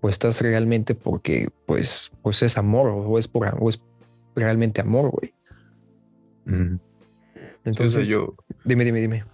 [0.00, 3.82] o estás realmente porque, pues, pues es amor, o es por, o es
[4.36, 5.34] realmente amor, güey.
[7.64, 8.34] Entonces, yo.
[8.64, 9.24] Dime, dime, dime.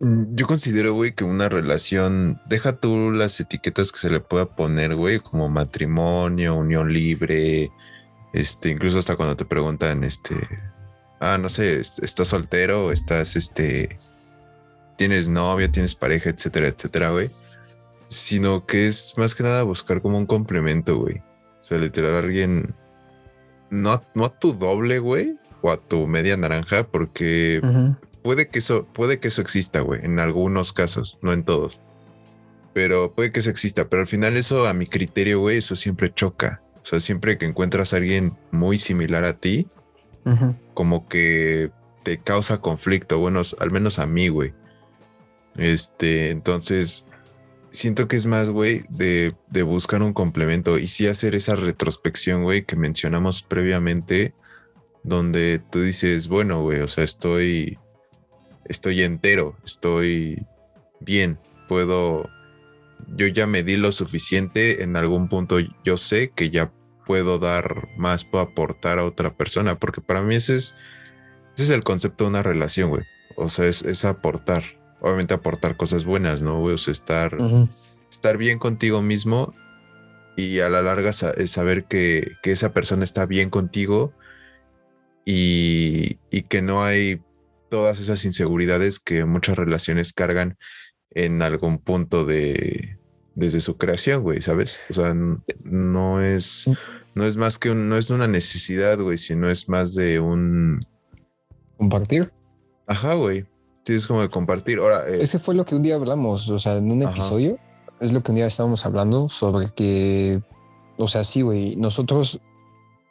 [0.00, 4.54] Mm, yo considero, güey, que una relación, deja tú las etiquetas que se le pueda
[4.54, 7.70] poner, güey, como matrimonio, unión libre,
[8.34, 10.36] este, incluso hasta cuando te preguntan, este,
[11.20, 13.98] ah, no sé, estás soltero, estás, este,
[14.98, 17.30] tienes novia, tienes pareja, etcétera, etcétera, güey.
[18.08, 21.18] Sino que es más que nada buscar como un complemento, güey.
[21.60, 22.74] O sea, literal, alguien,
[23.70, 27.60] no, a, no a tu doble, güey, o a tu media naranja, porque
[28.22, 31.80] puede que eso, puede que eso exista, güey, en algunos casos, no en todos.
[32.74, 36.12] Pero puede que eso exista, pero al final eso, a mi criterio, güey, eso siempre
[36.12, 36.60] choca.
[36.82, 39.66] O sea, siempre que encuentras a alguien muy similar a ti,
[40.74, 41.70] como que
[42.02, 44.52] te causa conflicto, bueno, al menos a mí, güey.
[45.56, 47.06] Este, entonces,
[47.74, 52.42] siento que es más, güey, de, de, buscar un complemento y sí hacer esa retrospección,
[52.42, 54.34] güey, que mencionamos previamente,
[55.02, 57.78] donde tú dices, bueno, güey, o sea, estoy,
[58.64, 60.46] estoy entero, estoy
[61.00, 62.30] bien, puedo
[63.08, 66.72] yo ya me di lo suficiente, en algún punto yo sé que ya
[67.06, 70.76] puedo dar más, puedo aportar a otra persona, porque para mí ese es,
[71.54, 73.04] ese es el concepto de una relación, güey.
[73.36, 74.64] o sea, es, aportar.
[75.04, 76.62] Obviamente aportar cosas buenas, ¿no?
[76.62, 77.36] O sea, estar,
[78.10, 79.54] estar bien contigo mismo
[80.34, 84.14] y a la larga saber que, que, esa persona está bien contigo
[85.26, 87.20] y, y, que no hay
[87.68, 90.56] todas esas inseguridades que muchas relaciones cargan
[91.10, 92.96] en algún punto de
[93.34, 94.80] desde su creación, güey, ¿sabes?
[94.88, 95.14] O sea,
[95.62, 96.64] no es
[97.14, 100.86] no es más que un, no es una necesidad, güey, sino es más de un
[101.76, 102.32] compartir.
[102.86, 103.44] Ajá, güey.
[103.84, 104.78] Sí, es como de compartir.
[104.78, 107.58] Ahora, eh, ese fue lo que un día hablamos, o sea, en un episodio,
[108.00, 110.42] es lo que un día estábamos hablando sobre que,
[110.96, 112.40] o sea, sí, güey, nosotros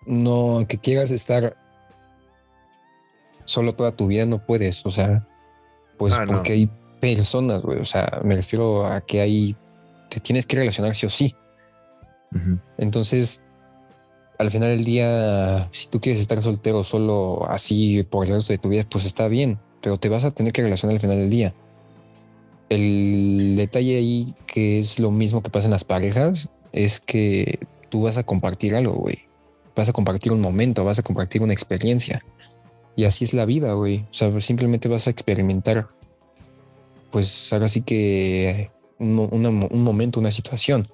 [0.06, 1.56] no que quieras estar
[3.46, 5.28] solo toda tu vida no puedes, o sea,
[5.98, 9.56] pues ah, porque hay personas, güey, o sea, me refiero a que hay,
[10.10, 11.36] te tienes que relacionar sí o sí.
[12.80, 13.44] Entonces,
[14.40, 18.58] al final del día, si tú quieres estar soltero solo así por el resto de
[18.58, 21.30] tu vida, pues está bien, pero te vas a tener que relacionar al final del
[21.30, 21.54] día.
[22.70, 28.04] El detalle ahí, que es lo mismo que pasa en las parejas, es que tú
[28.04, 29.28] vas a compartir algo, güey.
[29.76, 32.24] Vas a compartir un momento, vas a compartir una experiencia.
[32.96, 34.06] Y así es la vida, güey.
[34.10, 35.90] O sea, simplemente vas a experimentar,
[37.12, 40.88] pues ahora sí que un, un momento, una situación.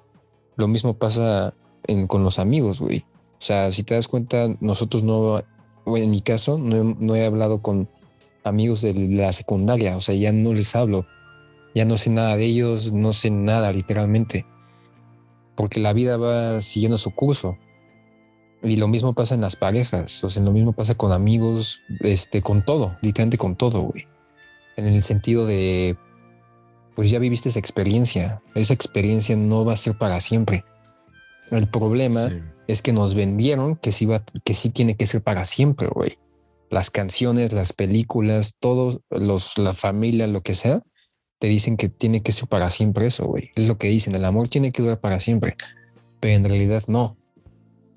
[0.55, 1.53] Lo mismo pasa
[2.07, 3.05] con los amigos, güey.
[3.33, 5.41] O sea, si te das cuenta, nosotros no,
[5.85, 7.87] en mi caso, no, he hablado con
[8.43, 11.05] amigos de la secundaria, o sea, ya no les hablo,
[11.75, 14.45] ya no sé nada de ellos, no sé nada literalmente,
[15.55, 17.57] porque la vida va siguiendo su curso.
[18.61, 22.41] Y lo mismo pasa en las parejas, o sea, lo mismo pasa con amigos, este,
[22.41, 24.05] con todo, literalmente con todo, güey.
[24.75, 25.97] En el sentido de,
[26.95, 30.65] pues ya viviste esa experiencia, esa experiencia no va a ser para siempre.
[31.51, 32.29] El problema
[32.67, 36.17] es que nos vendieron que sí, va, que sí tiene que ser para siempre, güey.
[36.69, 40.81] Las canciones, las películas, todos los, la familia, lo que sea,
[41.39, 43.51] te dicen que tiene que ser para siempre eso, güey.
[43.55, 45.55] Es lo que dicen, el amor tiene que durar para siempre.
[46.19, 47.17] Pero en realidad no.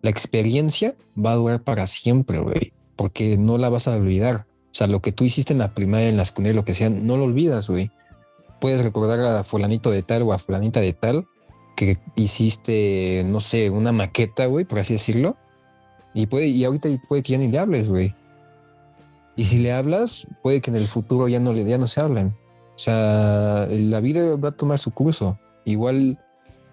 [0.00, 2.72] La experiencia va a durar para siempre, güey.
[2.96, 4.46] Porque no la vas a olvidar.
[4.72, 6.88] O sea, lo que tú hiciste en la primaria, en la secundaria, lo que sea,
[6.88, 7.90] no lo olvidas, güey.
[8.60, 11.26] Puedes recordar a fulanito de tal o a fulanita de tal,
[11.76, 15.36] que hiciste, no sé, una maqueta, güey, por así decirlo.
[16.14, 18.14] Y puede, y ahorita puede que ya ni le hables, güey.
[19.36, 22.28] Y si le hablas, puede que en el futuro ya no, ya no se hablen.
[22.28, 25.38] O sea, la vida va a tomar su curso.
[25.64, 26.18] Igual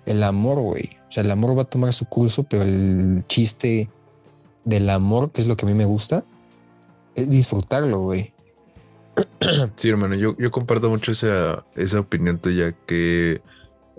[0.06, 0.90] el amor, güey.
[1.08, 3.90] O sea, el amor va a tomar su curso, pero el chiste
[4.66, 6.24] del amor, que es lo que a mí me gusta,
[7.16, 8.34] es disfrutarlo, güey.
[9.76, 13.42] Sí, hermano, yo, yo comparto mucho esa, esa opinión tuya que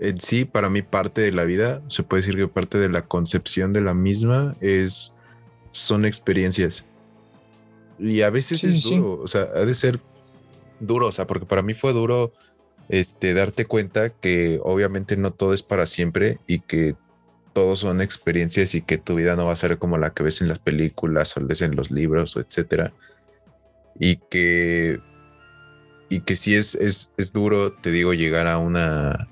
[0.01, 3.03] en sí, para mí, parte de la vida, se puede decir que parte de la
[3.03, 5.13] concepción de la misma es,
[5.71, 6.85] son experiencias.
[8.01, 9.99] Y a veces es duro, o sea, ha de ser
[10.79, 12.31] duro, o sea, porque para mí fue duro
[12.89, 16.95] este, darte cuenta que obviamente no todo es para siempre y que
[17.53, 20.41] todos son experiencias y que tu vida no va a ser como la que ves
[20.41, 22.91] en las películas o ves en los libros, o etcétera.
[23.99, 24.99] Y que,
[26.09, 29.29] y que sí es, es, es duro, te digo, llegar a una,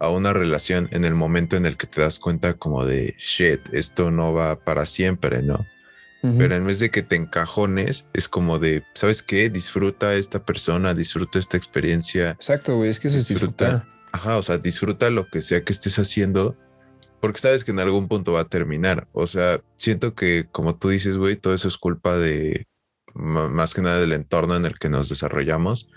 [0.00, 3.60] a una relación en el momento en el que te das cuenta como de, shit,
[3.72, 5.66] esto no va para siempre, ¿no?
[6.22, 9.48] Pero en vez de que te encajones, es como de, ¿sabes qué?
[9.48, 12.32] Disfruta esta persona, disfruta esta experiencia.
[12.32, 13.86] Exacto, güey, es que eso es disfrutar.
[14.12, 16.56] Ajá, o sea, disfruta lo que sea que estés haciendo,
[17.20, 19.08] porque sabes que en algún punto va a terminar.
[19.12, 22.66] O sea, siento que, como tú dices, güey, todo eso es culpa de,
[23.14, 25.88] más que nada del entorno en el que nos desarrollamos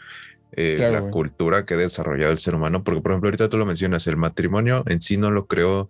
[0.56, 3.66] eh, la cultura que ha desarrollado el ser humano, porque por ejemplo ahorita tú lo
[3.66, 5.90] mencionas, el matrimonio en sí no lo creó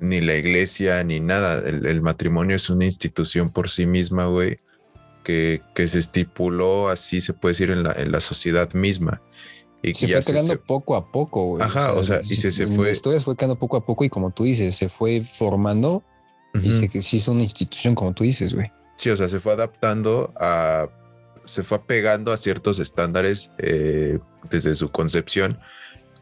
[0.00, 4.56] ni la iglesia ni nada, el, matrimonio es una institución por sí misma, güey,
[5.24, 9.20] que, que, se estipuló así, se puede decir, en la, en la sociedad misma.
[9.82, 11.62] Y se fue creando poco a poco, güey.
[11.62, 12.86] Ajá, o sea, y se, se fue.
[12.86, 16.02] La historia fue creando poco a poco y como tú dices, se fue formando
[16.62, 18.72] y se, se hizo una institución, como tú dices, güey.
[18.96, 20.88] Sí, o sea, se fue adaptando a
[21.48, 24.18] se fue apegando a ciertos estándares eh,
[24.50, 25.58] desde su concepción,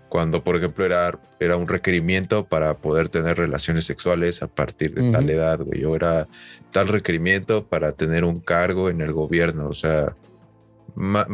[0.09, 5.11] cuando por ejemplo era, era un requerimiento para poder tener relaciones sexuales a partir de
[5.11, 6.29] tal edad, güey, o era
[6.73, 10.15] tal requerimiento para tener un cargo en el gobierno, o sea,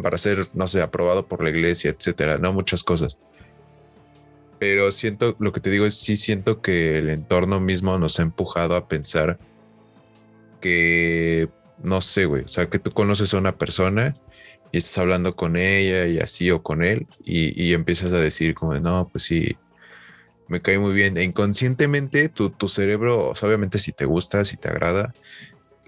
[0.01, 3.17] para ser, no sé, aprobado por la iglesia, etcétera, no muchas cosas.
[4.59, 8.23] Pero siento, lo que te digo es, sí siento que el entorno mismo nos ha
[8.23, 9.37] empujado a pensar
[10.61, 11.49] que
[11.81, 14.15] no sé, güey, o sea, que tú conoces a una persona
[14.73, 18.73] y estás hablando con ella y así o con él y, empiezas a decir como
[18.73, 19.55] de, no, pues sí,
[20.47, 21.15] me cae muy bien.
[21.15, 25.13] E inconscientemente tu, tu cerebro, obviamente si te gusta, si te agrada,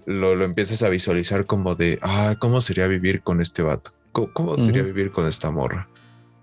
[0.05, 3.91] lo, lo, empiezas a visualizar como de, ah, ¿cómo sería vivir con este vato?
[4.11, 5.89] ¿cómo, sería vivir con esta morra?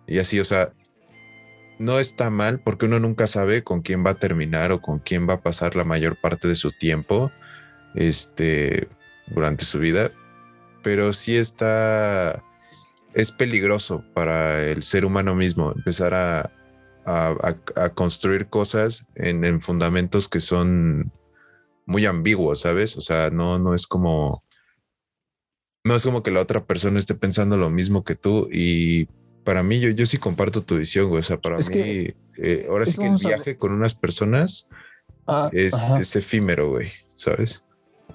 [0.09, 0.73] Y así, o sea,
[1.79, 5.29] no está mal porque uno nunca sabe con quién va a terminar o con quién
[5.29, 7.31] va a pasar la mayor parte de su tiempo
[7.95, 8.89] este,
[9.29, 10.11] durante su vida,
[10.83, 12.43] pero sí está,
[13.15, 16.53] es peligroso para el ser humano mismo empezar a,
[17.05, 21.13] a, construir cosas en, en, fundamentos que son
[21.87, 22.97] muy ambiguos, ¿sabes?
[22.97, 24.45] O sea, no, no es como,
[25.85, 29.09] no es como que la otra persona esté pensando lo mismo que tú y
[29.45, 31.21] para mí, yo, yo sí comparto tu visión, güey.
[31.21, 34.69] O sea, para mí, eh, ahora sí que el viaje con unas personas
[35.27, 37.65] ah, es, efímero, güey, ¿sabes?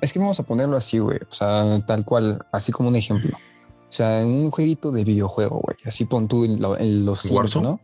[0.02, 1.20] Es que vamos a ponerlo así, güey.
[1.30, 3.38] O sea, tal cual, así como un ejemplo.
[3.38, 5.78] O sea, en un jueguito de videojuego, güey.
[5.86, 6.60] Así pon tú en,
[7.06, 7.80] los Sims, ¿no?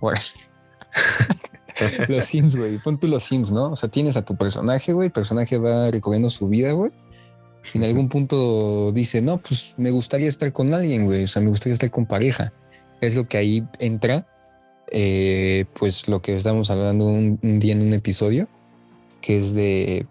[2.08, 2.78] los Sims, güey.
[2.78, 3.72] Pon tú los Sims, ¿no?
[3.72, 5.06] O sea, tienes a tu personaje, güey.
[5.06, 6.92] El personaje va recorriendo su vida, güey
[7.74, 11.48] en algún punto dice, no, pues me gustaría estar con alguien, güey, o sea, me
[11.48, 12.52] gustaría estar con pareja.
[13.00, 14.26] Es lo que ahí entra,
[14.90, 18.48] eh, pues lo que estamos hablando un, día en un episodio,
[19.20, 20.06] que es de,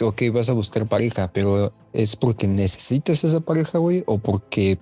[0.00, 4.78] ok, vas a buscar pareja, pero es porque necesitas esa pareja, güey, o porque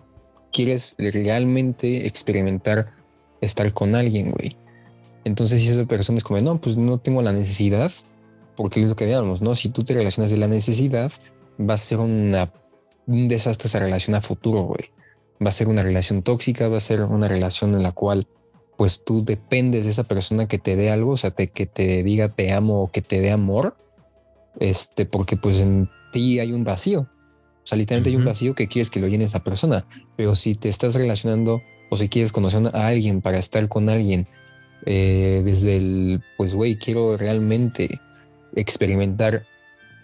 [0.53, 2.95] quieres realmente experimentar
[3.41, 4.57] estar con alguien, güey.
[5.25, 7.91] Entonces, si esa persona es como, no, pues no tengo la necesidad,
[8.57, 9.55] porque es lo que veamos, ¿no?
[9.55, 11.13] Si tú te relacionas de la necesidad,
[11.59, 12.53] va a ser una,
[13.07, 14.91] un desastre esa relación a futuro, güey.
[15.45, 18.27] Va a ser una relación tóxica, va a ser una relación en la cual
[18.77, 22.29] pues tú dependes de esa persona que te dé algo, o sea, que te diga
[22.29, 23.77] te amo o que te dé amor,
[24.61, 27.01] este, porque pues en ti hay un vacío.
[27.01, 29.87] O sea, literalmente hay un vacío que quieres que lo llene esa persona.
[30.17, 34.27] Pero si te estás relacionando o si quieres conocer a alguien para estar con alguien,
[34.87, 38.01] eh, desde el, pues, güey, quiero realmente
[38.55, 39.47] experimentar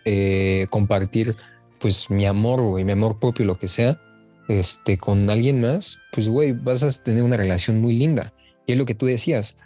[0.05, 1.37] eh, compartir
[1.81, 4.01] pues mi amor, güey, mi amor propio, lo que sea,
[4.49, 8.33] este, con alguien más, pues, güey, vas a tener una relación muy linda.
[8.67, 9.57] Y es lo que tú decías.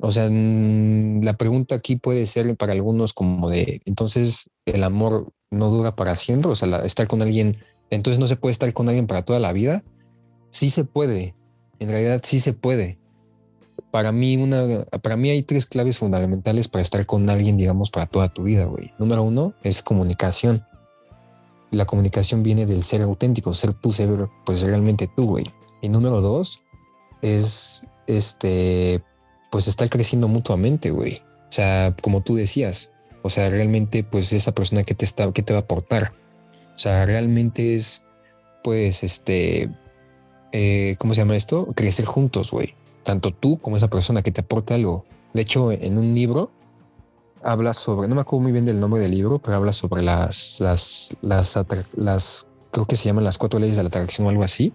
[0.00, 5.32] O sea, mm, la pregunta aquí puede ser para algunos como de, entonces, el amor
[5.50, 7.56] no dura para siempre, o sea, estar con alguien,
[7.90, 9.82] entonces no se puede estar con alguien para toda la vida.
[10.50, 11.34] Sí se puede,
[11.78, 12.98] en realidad sí se puede
[13.94, 18.06] para mí, una, para mí hay tres claves fundamentales para estar con alguien, digamos, para
[18.06, 18.92] toda tu vida, güey.
[18.98, 20.64] Número uno es comunicación.
[21.70, 24.10] La comunicación viene del ser auténtico, ser tú, ser
[24.44, 25.46] pues realmente tú, güey.
[25.80, 26.60] Y número dos
[27.22, 29.00] es, este,
[29.54, 31.22] pues estar creciendo mutuamente, güey.
[31.48, 35.42] O sea, como tú decías, o sea, realmente, pues esa persona que te está, que
[35.42, 36.12] te va a aportar.
[36.74, 38.02] O sea, realmente es,
[38.62, 39.70] pues, este,
[40.52, 41.68] eh, ¿cómo se llama esto?
[41.74, 45.04] Crecer juntos, güey tanto tú como esa persona que te aporta algo.
[45.32, 46.50] De hecho, en un libro
[47.42, 50.58] habla sobre, no me acuerdo muy bien del nombre del libro, pero habla sobre las,
[50.60, 51.56] las, las,
[51.96, 54.72] las, creo que se llaman las cuatro leyes de la atracción o algo así.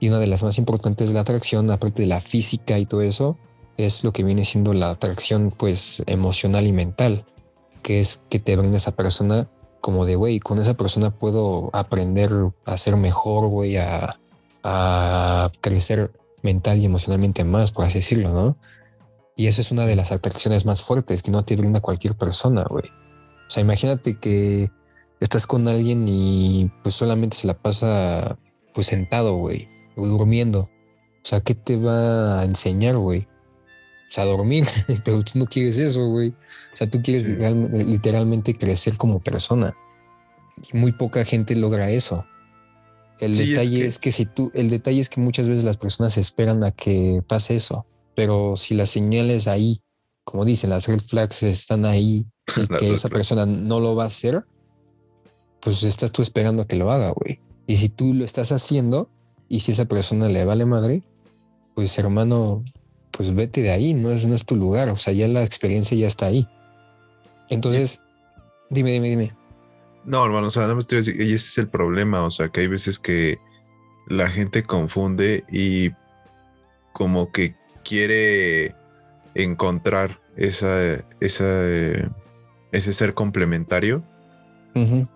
[0.00, 3.02] Y una de las más importantes de la atracción, aparte de la física y todo
[3.02, 3.36] eso,
[3.78, 7.24] es lo que viene siendo la atracción pues emocional y mental,
[7.82, 9.48] que es que te brinda esa persona
[9.80, 12.28] como de, güey, con esa persona puedo aprender
[12.66, 14.18] a ser mejor, güey, a,
[14.64, 16.12] a crecer
[16.42, 18.56] mental y emocionalmente más, por así decirlo, ¿no?
[19.36, 22.66] Y esa es una de las atracciones más fuertes que no te brinda cualquier persona,
[22.68, 22.86] güey.
[23.46, 24.68] O sea, imagínate que
[25.20, 28.36] estás con alguien y pues solamente se la pasa
[28.74, 30.62] pues sentado, güey, o durmiendo.
[30.62, 33.28] O sea, ¿qué te va a enseñar, güey?
[34.08, 34.64] O sea, dormir,
[35.04, 36.30] pero tú no quieres eso, güey.
[36.72, 39.76] O sea, tú quieres literalmente crecer como persona.
[40.72, 42.24] Y muy poca gente logra eso.
[43.20, 44.12] El detalle es que...
[44.12, 47.84] si tú, el detalle es que muchas veces las personas esperan a que pase eso,
[48.14, 49.82] pero si las señales ahí,
[50.24, 54.06] como dicen, las red flags están ahí y que esa persona no lo va a
[54.06, 54.44] hacer,
[55.60, 57.40] pues estás tú esperando a que lo haga, güey.
[57.66, 59.10] Y si tú lo estás haciendo
[59.48, 61.02] y si esa persona le vale madre,
[61.74, 62.64] pues hermano,
[63.18, 65.98] pues vete de ahí, no es, no es tu lugar, o sea, ya la experiencia
[65.98, 66.46] ya está ahí.
[67.48, 68.04] Entonces,
[68.70, 69.34] dime, dime, dime.
[70.04, 72.24] No, hermano, o sea, nada más te voy a decir, y ese es el problema,
[72.24, 73.40] o sea, que hay veces que
[74.06, 75.90] la gente confunde y
[76.92, 78.76] como que quiere
[79.34, 81.64] encontrar esa, esa,
[82.70, 84.04] ese ser complementario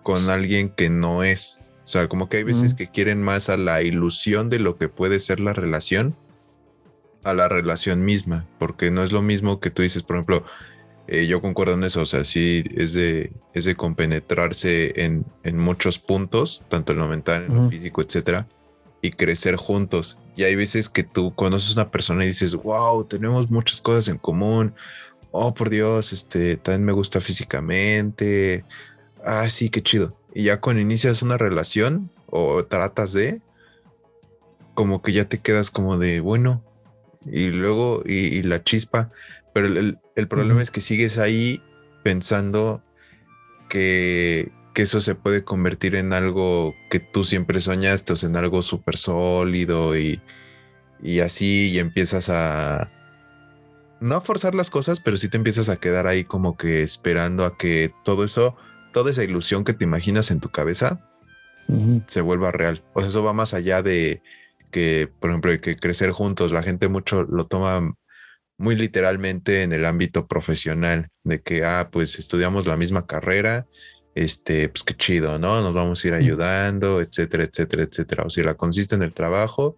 [0.03, 1.57] con alguien que no es.
[1.85, 4.89] O sea, como que hay veces que quieren más a la ilusión de lo que
[4.89, 6.17] puede ser la relación
[7.23, 10.45] a la relación misma, porque no es lo mismo que tú dices, por ejemplo,
[11.07, 15.57] eh, yo concuerdo en eso, o sea, sí es de, es de compenetrarse en, en
[15.57, 18.47] muchos puntos, tanto en lo mental, en lo físico, etcétera,
[19.01, 20.17] y crecer juntos.
[20.35, 24.07] Y hay veces que tú conoces a una persona y dices, wow, tenemos muchas cosas
[24.07, 24.73] en común.
[25.31, 28.63] Oh, por Dios, este, también me gusta físicamente.
[29.25, 30.15] Ah, sí, qué chido.
[30.33, 33.41] Y ya cuando inicias una relación o tratas de,
[34.73, 36.63] como que ya te quedas como de, bueno,
[37.25, 39.11] y luego, y, la chispa,
[39.53, 41.61] pero el, problema es que sigues ahí
[42.03, 42.81] pensando
[43.69, 48.63] que, eso se puede convertir en algo que tú siempre soñaste, o sea, en algo
[48.63, 50.19] súper sólido y,
[51.01, 52.91] y así, y empiezas a,
[53.99, 57.45] no a forzar las cosas, pero sí te empiezas a quedar ahí como que esperando
[57.45, 58.55] a que todo eso,
[58.91, 60.99] toda esa ilusión que te imaginas en tu cabeza,
[62.07, 62.83] se vuelva real.
[62.93, 64.21] O sea, eso va más allá de
[64.73, 66.51] que, por ejemplo, que crecer juntos.
[66.51, 67.93] La gente mucho lo toma
[68.57, 73.67] muy literalmente en el ámbito profesional, de que, ah, pues estudiamos la misma carrera,
[74.15, 75.61] este, pues qué chido, ¿no?
[75.61, 78.23] Nos vamos a ir ayudando, etcétera, etcétera, etcétera.
[78.25, 79.77] O si la consiste en el trabajo,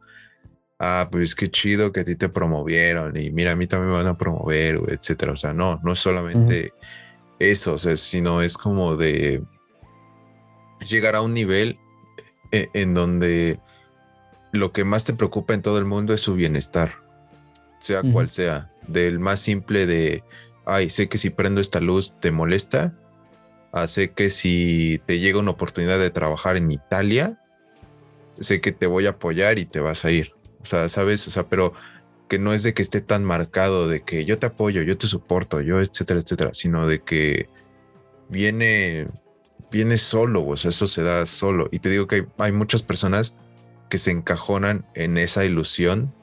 [0.80, 3.98] ah, pues qué chido que a ti te promovieron y mira, a mí también me
[3.98, 5.34] van a promover, etcétera.
[5.34, 6.74] O sea, no, no es solamente
[7.40, 9.44] eso, o sea, sino es como de
[10.90, 11.78] llegar a un nivel
[12.52, 13.60] eh, en donde
[14.56, 16.96] lo que más te preocupa en todo el mundo es su bienestar,
[17.80, 20.24] sea cual sea, del más simple de,
[20.66, 22.94] ay, sé que si prendo esta luz te molesta,
[23.72, 27.42] a sé que si te llega una oportunidad de trabajar en Italia,
[28.40, 30.34] sé que te voy a apoyar y te vas a ir.
[30.64, 31.74] O sea, sabes, o sea, pero
[32.28, 35.08] que no es de que esté tan marcado de que yo te apoyo, yo te
[35.08, 37.50] soporto, yo, etcétera, etcétera, sino de que
[38.30, 39.08] viene,
[39.72, 41.68] viene solo, o sea, eso se da solo.
[41.72, 43.36] Y te digo que hay, muchas personas
[43.90, 46.14] que se encajonan en esa ilusión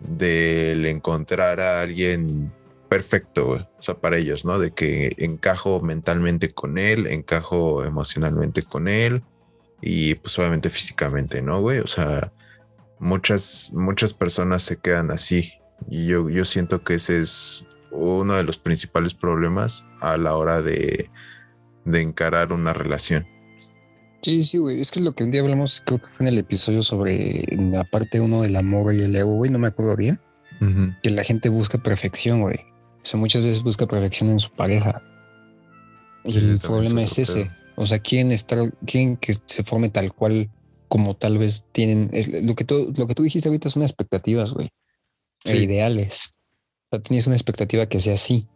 [0.00, 2.52] del encontrar a alguien
[2.88, 4.58] perfecto, o sea, para ellos, ¿no?
[4.58, 9.22] De que encajo mentalmente con él, encajo emocionalmente con él
[9.80, 11.80] y pues obviamente físicamente, ¿no, güey?
[11.80, 12.32] O sea,
[12.98, 15.52] muchas, muchas personas se quedan así.
[15.88, 20.62] Y yo, yo siento que ese es uno de los principales problemas a la hora
[20.62, 21.10] de,
[21.84, 23.26] de encarar una relación.
[24.22, 24.80] Sí, sí, güey.
[24.80, 27.84] Es que lo que un día hablamos, creo que fue en el episodio sobre la
[27.84, 29.50] parte uno del amor y el ego, güey.
[29.50, 30.20] No me acuerdo bien.
[31.02, 32.56] Que la gente busca perfección, güey.
[32.56, 35.02] O sea, muchas veces busca perfección en su pareja.
[36.24, 37.50] Y el problema es ese.
[37.76, 40.50] O sea, quieren estar, quieren que se forme tal cual
[40.88, 42.10] como tal vez tienen,
[42.42, 44.70] lo, que tú, lo que tú dijiste ahorita son expectativas, güey,
[45.44, 46.30] e ideales.
[46.86, 48.48] O sea, tienes una expectativa que sea así,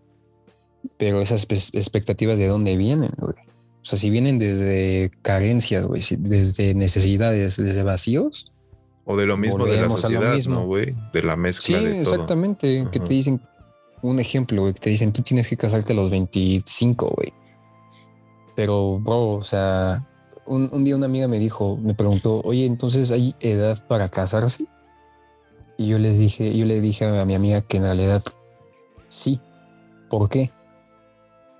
[0.97, 3.35] pero esas expectativas de dónde vienen, güey.
[3.81, 8.53] O sea, si vienen desde carencias, güey, desde necesidades, desde vacíos.
[9.07, 10.95] O de lo mismo de la sociedad, ¿no, güey?
[11.13, 12.87] De la mezcla sí, exactamente.
[12.93, 13.41] Que te dicen,
[14.03, 17.33] un ejemplo, güey, que te dicen, tú tienes que casarte a los 25, güey.
[18.55, 20.07] Pero, bro, o sea,
[20.47, 24.67] un, día una amiga me dijo, me preguntó, oye, entonces hay edad para casarse.
[25.79, 28.23] Y yo les dije, yo le dije a mi amiga que en realidad
[29.09, 29.41] sí.
[30.11, 30.51] ¿Por qué?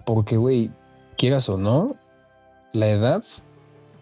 [0.05, 0.71] Porque, güey,
[1.17, 1.97] quieras o no,
[2.73, 3.25] la edad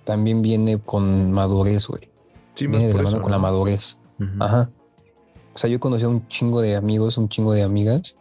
[0.05, 2.11] también viene con madurez, güey.
[2.55, 3.99] Sí, viene de la mano con la madurez.
[4.41, 4.71] Ajá.
[5.55, 8.17] O sea, yo conocí a un chingo de amigos, un chingo de amigas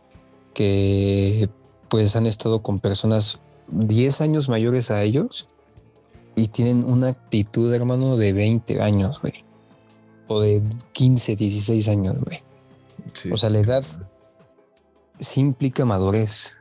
[0.54, 1.50] que
[1.90, 5.48] pues han estado con personas 10 años mayores a ellos
[6.36, 9.46] y tienen una actitud, hermano, de 20 años, güey.
[10.28, 12.44] O de 15, 16 años, güey.
[13.32, 13.84] O sea, la edad
[15.20, 16.57] sí implica madurez.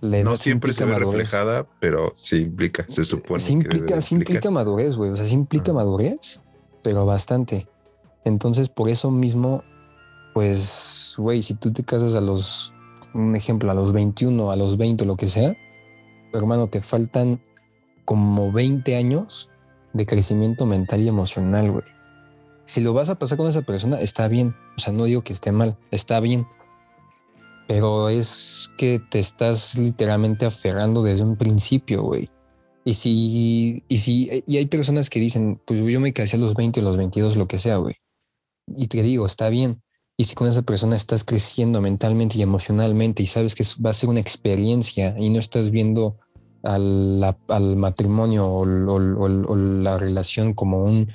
[0.00, 3.40] No siempre se ve reflejada, pero sí implica, se supone.
[3.40, 5.10] Sí implica, sí implica madurez, güey.
[5.10, 6.40] O sea, sí implica madurez,
[6.82, 7.66] pero bastante.
[8.24, 9.64] Entonces, por eso mismo,
[10.34, 12.72] pues, güey, si tú te casas a los,
[13.14, 15.56] un ejemplo, a los 21, a los 20, lo que sea,
[16.32, 17.40] hermano, te faltan
[18.04, 19.50] como 20 años
[19.92, 21.84] de crecimiento mental y emocional, güey.
[22.64, 24.54] Si lo vas a pasar con esa persona, está bien.
[24.76, 26.46] O sea, no digo que esté mal, está bien.
[27.68, 32.28] Pero es que te estás literalmente aferrando desde un principio, güey.
[32.84, 36.54] Y si, y si, y hay personas que dicen, pues yo me casé a los
[36.54, 37.94] 20, a los 22, lo que sea, güey.
[38.66, 39.82] Y te digo, está bien.
[40.16, 43.94] Y si con esa persona estás creciendo mentalmente y emocionalmente y sabes que va a
[43.94, 46.16] ser una experiencia y no estás viendo
[46.64, 51.08] al, al matrimonio o, la relación como un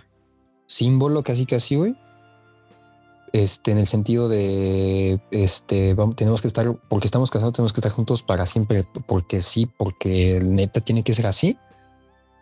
[0.68, 1.96] símbolo casi casi, güey.
[3.34, 7.80] Este, en el sentido de, este, vamos, tenemos que estar, porque estamos casados, tenemos que
[7.80, 11.58] estar juntos para siempre, porque sí, porque neta tiene que ser así.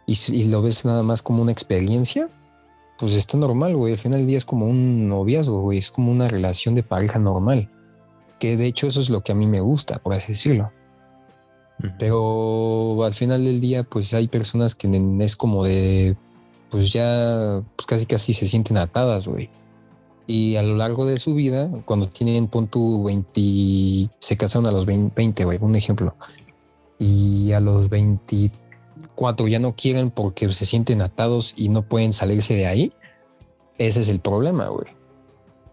[0.06, 2.30] Y si lo ves nada más como una experiencia,
[3.00, 3.94] pues está normal, güey.
[3.94, 5.80] Al final del día es como un noviazgo, güey.
[5.80, 7.70] Es como una relación de pareja normal.
[8.38, 10.72] Que de hecho eso es lo que a mí me gusta, por así decirlo.
[11.98, 14.90] Pero al final del día, pues hay personas que
[15.22, 16.16] es como de,
[16.70, 19.50] pues ya, pues casi casi se sienten atadas, güey.
[20.28, 24.72] Y a lo largo de su vida, cuando tienen, pon tu 20, se casaron a
[24.72, 26.16] los 20, güey, un ejemplo.
[27.00, 32.54] Y a los 24 ya no quieren porque se sienten atados y no pueden salirse
[32.54, 32.94] de ahí.
[33.78, 34.88] Ese es el problema, güey.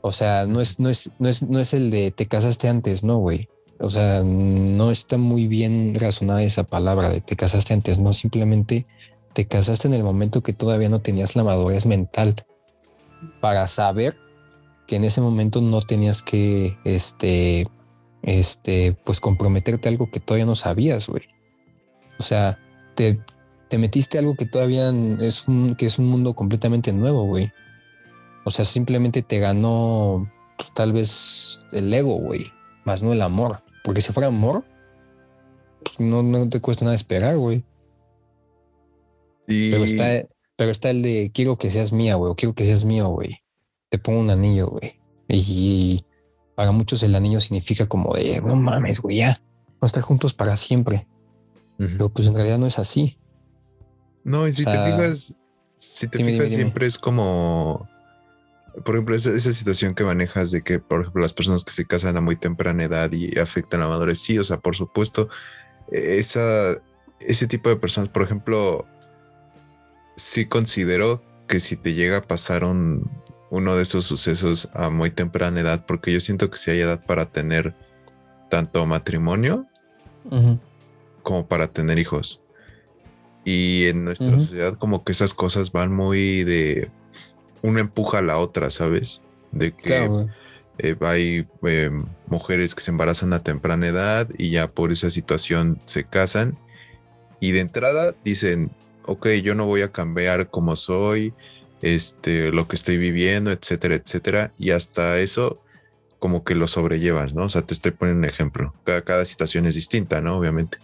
[0.01, 3.05] O sea, no es, no es, no es, no es el de te casaste antes,
[3.05, 3.49] no, güey.
[3.81, 8.87] O sea, no está muy bien razonada esa palabra de te casaste antes, no simplemente
[9.35, 12.35] te casaste en el momento que todavía no tenías la madurez mental
[13.41, 14.17] para saber
[14.89, 17.69] que en ese momento no tenías que, este,
[18.23, 21.23] este, pues comprometerte a algo que todavía no sabías, güey.
[22.19, 22.59] O sea,
[22.97, 23.21] te,
[23.69, 27.53] te metiste algo que todavía es un, que es un mundo completamente nuevo, güey.
[28.47, 30.27] O sea, simplemente te ganó
[30.57, 32.47] pues, tal vez el ego, güey,
[32.87, 33.63] más no el amor.
[33.85, 34.65] Porque si fuera amor,
[35.85, 37.63] pues, no, no te cuesta nada esperar, güey.
[39.47, 40.27] Pero está,
[40.57, 43.43] pero está el de quiero que seas mía, güey, o quiero que seas mío, güey.
[43.89, 45.01] Te pongo un anillo, güey.
[45.29, 46.05] Y
[46.55, 49.41] para muchos el anillo significa como de no mames, güey, ya.
[49.67, 51.07] Vamos a estar juntos para siempre.
[51.77, 53.19] Pero pues en realidad no es así.
[54.25, 55.35] No, y si te fijas,
[55.77, 57.89] si te fijas, siempre es como
[58.85, 62.17] por ejemplo, esa, situación que manejas de que, por ejemplo, las personas que se casan
[62.17, 65.29] a muy temprana edad y afectan a madurez, sí, o sea, por supuesto,
[65.91, 66.81] esa,
[67.21, 68.87] ese tipo de personas, por ejemplo,
[70.17, 72.65] sí considero que si te llega a pasar
[73.51, 77.05] uno de esos sucesos a muy temprana edad, porque yo siento que si hay edad
[77.05, 77.75] para tener
[78.51, 79.67] tanto matrimonio
[81.23, 82.41] como para tener hijos.
[83.45, 86.91] Y en nuestra sociedad como que esas cosas van muy de
[87.63, 89.23] una empuja a la otra, ¿sabes?
[89.53, 90.27] De que
[90.79, 91.91] eh, hay eh,
[92.27, 96.59] mujeres que se embarazan a temprana edad y ya por esa situación se casan
[97.41, 98.71] y de entrada dicen,
[99.07, 101.33] ok, yo no voy a cambiar como soy,
[101.83, 104.53] este, lo que estoy viviendo, etcétera, etcétera.
[104.59, 105.63] Y hasta eso
[106.19, 107.45] como que lo sobrellevas, ¿no?
[107.45, 108.75] O sea, te estoy poniendo un ejemplo.
[108.85, 110.39] Cada, cada situación es distinta, ¿no?
[110.39, 110.79] Obviamente.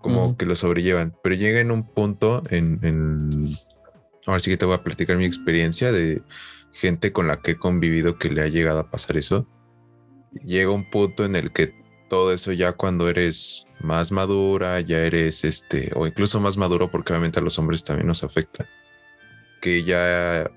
[0.00, 1.14] Como que lo sobrellevan.
[1.22, 3.56] Pero llega en un punto en,
[4.26, 6.22] ahora sí que te voy a platicar mi experiencia de
[6.72, 9.46] gente con la que he convivido que le ha llegado a pasar eso.
[10.44, 11.72] Llega un punto en el que
[12.08, 17.12] todo eso ya cuando eres más madura, ya eres este, o incluso más maduro, porque
[17.12, 18.68] obviamente a los hombres también nos afecta,
[19.62, 20.50] que ya,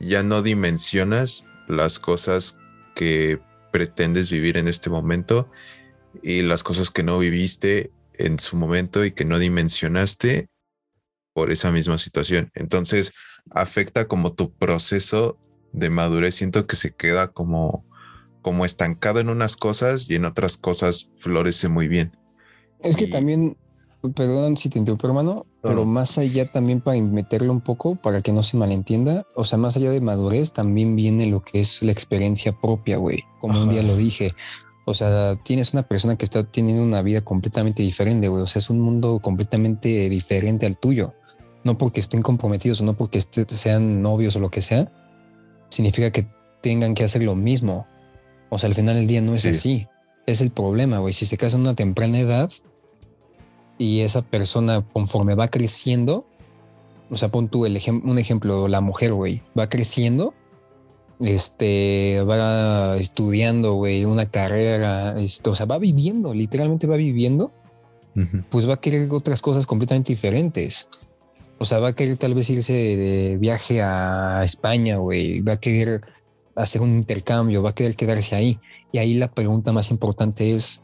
[0.00, 2.58] ya no dimensionas las cosas
[2.96, 3.38] que
[3.70, 5.50] pretendes vivir en este momento
[6.22, 10.48] y las cosas que no viviste en su momento y que no dimensionaste
[11.34, 12.50] por esa misma situación.
[12.54, 13.12] Entonces
[13.50, 15.38] afecta como tu proceso
[15.72, 16.34] de madurez.
[16.34, 17.86] Siento que se queda como,
[18.40, 22.16] como estancado en unas cosas y en otras cosas florece muy bien.
[22.80, 23.58] Es que también,
[24.10, 28.32] perdón si te interrumpo, hermano, pero más allá también para meterlo un poco, para que
[28.32, 31.92] no se malentienda, o sea, más allá de madurez, también viene lo que es la
[31.92, 33.20] experiencia propia, güey.
[33.40, 34.32] Como un día lo dije.
[34.84, 38.42] O sea, tienes una persona que está teniendo una vida completamente diferente, güey.
[38.42, 41.14] O sea, es un mundo completamente diferente al tuyo
[41.64, 44.90] no porque estén comprometidos o no porque sean novios o lo que sea,
[45.68, 46.26] significa que
[46.60, 47.86] tengan que hacer lo mismo.
[48.50, 49.86] O sea, al final del día no es así.
[50.26, 51.12] Es el problema, güey.
[51.12, 52.50] Si se casan a una temprana edad
[53.82, 56.24] y esa persona conforme va creciendo,
[57.10, 60.34] o sea, pon tú el un ejemplo, la mujer, güey, va creciendo,
[61.20, 67.52] este, va estudiando, güey, una carrera, esto, o sea, va viviendo, literalmente va viviendo,
[68.50, 70.88] pues va a querer otras cosas completamente diferentes.
[71.58, 75.40] O sea, va a querer tal vez irse de viaje a España, güey.
[75.40, 76.00] Va a querer
[76.56, 78.58] hacer un intercambio, va a querer quedarse ahí.
[78.90, 80.82] Y ahí la pregunta más importante es,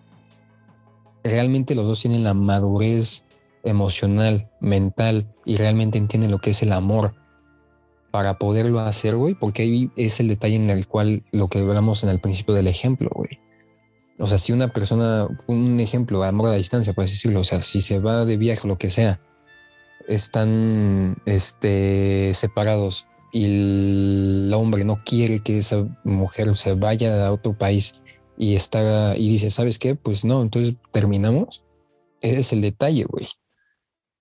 [1.24, 3.24] ¿realmente los dos tienen la madurez
[3.64, 7.14] emocional, mental y realmente entienden lo que es el amor
[8.10, 9.34] para poderlo hacer, güey?
[9.34, 12.66] Porque ahí es el detalle en el cual lo que hablamos en el principio del
[12.66, 13.40] ejemplo, güey.
[14.18, 17.80] O sea, si una persona, un ejemplo, amor a distancia, puedes decirlo, o sea, si
[17.80, 19.20] se va de viaje, lo que sea,
[20.08, 23.44] están este, separados y
[24.46, 28.00] el hombre no quiere que esa mujer se vaya a otro país
[28.38, 29.96] y está y dice, ¿sabes qué?
[29.96, 31.64] Pues no, entonces terminamos.
[32.20, 33.26] Ese es el detalle, güey.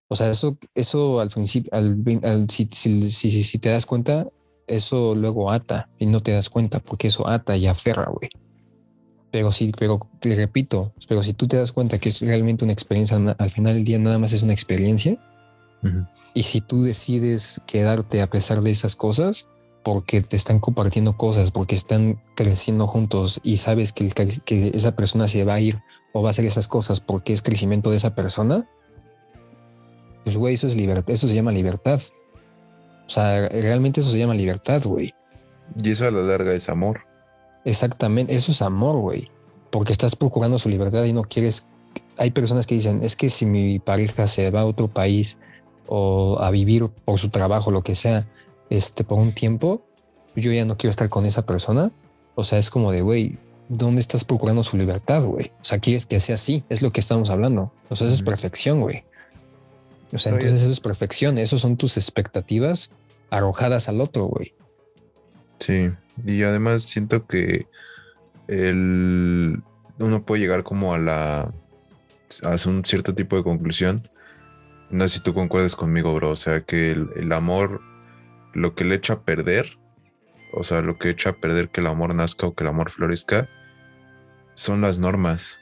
[0.09, 4.28] O sea, eso, eso al principio, al, si, si, si, te das cuenta,
[4.65, 8.30] eso luego ata y no te das cuenta porque eso ata y aferra, güey.
[9.32, 12.74] Pero sí, pero te repito, pero si tú te das cuenta que es realmente una
[12.74, 15.20] experiencia, al final del día nada más es una experiencia,
[16.34, 19.47] y si tú decides quedarte a pesar de esas cosas,
[19.84, 24.09] porque te están compartiendo cosas, porque están creciendo juntos y sabes que,
[24.45, 25.82] que esa persona se va a ir
[26.13, 28.67] o va a hacer esas cosas porque es crecimiento de esa persona,
[30.28, 32.01] pues güey, eso es libertad, eso se llama libertad.
[33.07, 35.13] O sea, realmente eso se llama libertad, güey.
[35.82, 37.07] Y eso a la larga es amor.
[37.63, 39.32] Exactamente, eso es amor, güey.
[39.71, 41.67] Porque estás procurando su libertad y no quieres.
[42.17, 45.38] Hay personas que dicen, es que si mi pareja se va a otro país
[45.88, 48.28] o a vivir por su trabajo, lo que sea,
[48.70, 49.86] este, por un tiempo,
[50.36, 51.91] yo ya no quiero estar con esa persona.
[52.36, 53.38] O sea, es como de, güey,
[53.70, 55.51] ¿dónde estás procurando su libertad, güey?
[55.61, 57.72] O sea, quieres que sea así, es lo que estamos hablando.
[57.89, 59.03] O sea, eso es perfección, güey.
[60.13, 62.91] O sea, entonces eso es perfección, eso son tus expectativas
[63.30, 64.53] arrojadas al otro, güey.
[65.59, 65.91] Sí,
[66.26, 67.68] y además siento que
[68.47, 69.61] el,
[69.99, 71.51] uno puede llegar como a la
[72.43, 74.09] a un cierto tipo de conclusión.
[74.89, 76.32] No sé si tú concuerdes conmigo, bro.
[76.32, 77.82] O sea, que el, amor,
[78.58, 79.78] lo que le echa a perder,
[80.51, 82.89] o sea, lo que echa a perder que el amor nazca o que el amor
[82.89, 83.47] florezca,
[84.55, 85.60] son las normas.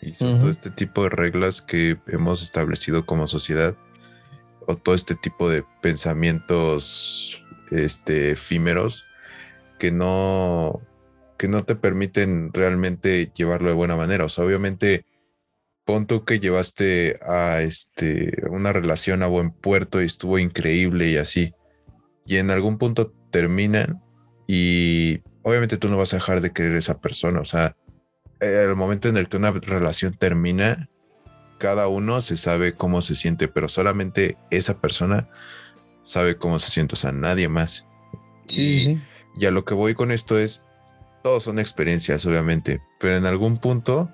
[0.00, 3.76] Y son todo este tipo de reglas que hemos establecido como sociedad.
[4.66, 9.04] O todo este tipo de pensamientos este, efímeros
[9.78, 10.80] que no,
[11.36, 14.24] que no te permiten realmente llevarlo de buena manera.
[14.24, 15.04] O sea, obviamente,
[15.84, 21.16] pon tú que llevaste a este, una relación a buen puerto y estuvo increíble y
[21.18, 21.54] así.
[22.28, 24.00] Y en algún punto terminan
[24.46, 27.40] y obviamente tú no vas a dejar de querer a esa persona.
[27.40, 27.74] O sea,
[28.38, 30.88] el momento en el que una relación termina,
[31.58, 35.28] cada uno se sabe cómo se siente, pero solamente esa persona
[36.02, 37.86] sabe cómo se siente, o sea, nadie más.
[38.46, 39.02] Sí, sí.
[39.36, 40.62] Y a lo que voy con esto es,
[41.22, 44.10] todos son experiencias, obviamente, pero en algún punto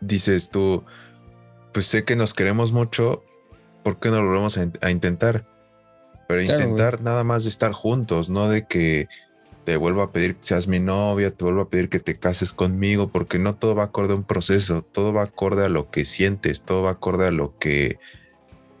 [0.00, 0.84] dices tú,
[1.72, 3.24] pues sé que nos queremos mucho,
[3.82, 5.46] ¿por qué no lo vamos a, intentar?
[6.34, 9.08] Pero intentar nada más de estar juntos, no de que
[9.64, 12.52] te vuelva a pedir que seas mi novia, te vuelva a pedir que te cases
[12.52, 16.04] conmigo, porque no todo va acorde a un proceso, todo va acorde a lo que
[16.04, 17.98] sientes, todo va acorde a lo que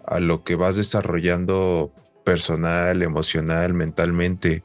[0.06, 1.92] a lo que vas desarrollando
[2.24, 4.64] personal, emocional, mentalmente.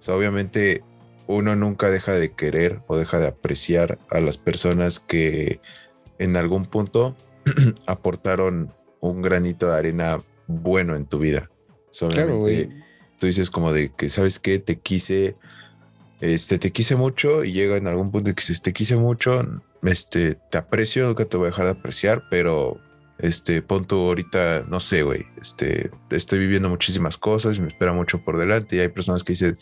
[0.00, 0.82] O sea, obviamente
[1.28, 5.60] uno nunca deja de querer o deja de apreciar a las personas que
[6.18, 7.16] en algún punto
[7.86, 11.50] aportaron un granito de arena bueno en tu vida.
[12.08, 12.68] Claro, güey.
[13.18, 14.58] Tú dices como de que, ¿sabes qué?
[14.58, 15.36] Te quise,
[16.20, 20.34] este, te quise mucho y llega en algún punto que dices, te quise mucho, este,
[20.50, 22.78] te aprecio, nunca te voy a dejar de apreciar, pero
[23.18, 28.22] este, punto ahorita, no sé, güey, este, estoy viviendo muchísimas cosas y me espera mucho
[28.22, 29.58] por delante y hay personas que dicen,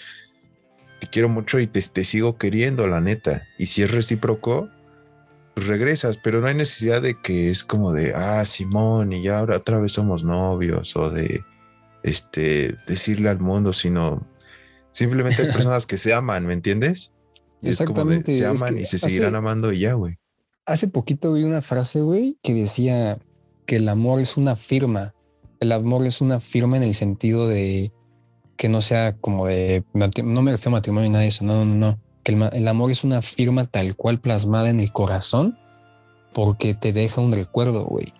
[1.00, 3.46] te quiero mucho y te, sigo queriendo, la neta.
[3.58, 4.68] Y si es recíproco,
[5.54, 9.38] pues regresas, pero no hay necesidad de que es como de, ah, Simón, y ya
[9.38, 11.44] ahora otra vez somos novios, o de,
[12.04, 14.24] este, decirle al mundo, sino
[14.92, 17.10] simplemente hay personas que se aman, ¿me entiendes?
[17.62, 18.32] Exactamente.
[18.32, 20.18] se aman y se seguirán amando y ya, güey.
[20.66, 23.18] Hace poquito vi una frase, güey, que decía
[23.66, 25.14] que el amor es una firma.
[25.60, 27.92] El amor es una firma en el sentido de
[28.56, 31.64] que no sea como de, no me refiero a matrimonio ni nada de eso, no,
[31.64, 31.98] no, no.
[32.22, 35.58] Que el, amor es una firma tal cual plasmada en el corazón
[36.32, 38.12] porque te deja un recuerdo, güey.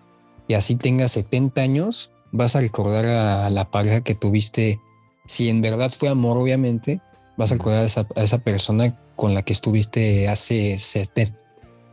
[0.47, 4.79] Y así tengas 70 años, vas a recordar a, la pareja que tuviste.
[5.25, 7.01] Si en verdad fue amor, obviamente,
[7.37, 11.35] vas a recordar a esa, a esa persona con la que estuviste hace 70,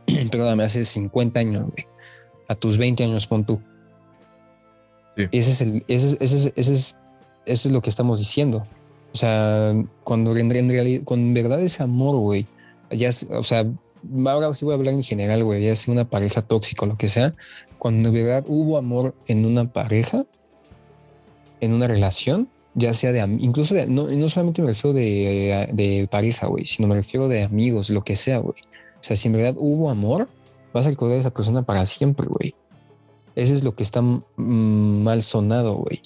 [0.31, 1.87] perdóname, hace 50 años, güey.
[2.47, 3.61] A tus 20 años, pon tú.
[5.15, 6.97] Ese es el, ese, ese, ese es
[7.45, 8.63] eso es lo que estamos diciendo.
[9.13, 9.73] O sea,
[10.03, 12.47] cuando en, realidad, con verdad es amor, güey,
[12.89, 13.65] ya, o sea,
[14.25, 16.95] ahora sí voy a hablar en general, güey, ya sea una pareja tóxica o lo
[16.95, 17.33] que sea,
[17.79, 20.25] cuando en verdad hubo amor en una pareja,
[21.61, 26.07] en una relación, ya sea de, incluso de, no, no solamente me refiero de, de
[26.09, 28.55] pareja, güey, sino me refiero de amigos, lo que sea, güey.
[28.99, 30.29] O sea, si en verdad hubo amor,
[30.73, 32.55] vas a recordar a esa persona para siempre, güey.
[33.35, 34.01] Eso es lo que está
[34.37, 36.01] mal sonado, güey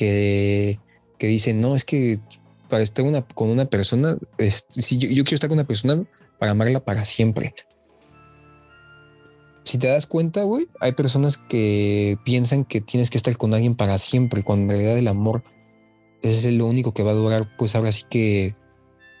[0.00, 0.78] que,
[1.18, 2.20] que dicen, no, es que
[2.70, 6.02] para estar una, con una persona, si yo, quiero estar con una persona
[6.40, 7.54] para amarla para siempre.
[9.62, 13.76] Si te das cuenta, güey, hay personas que piensan que tienes que estar con alguien
[13.76, 15.44] para siempre, cuando en realidad el amor
[16.22, 18.56] es lo único que va a durar, pues ahora sí que,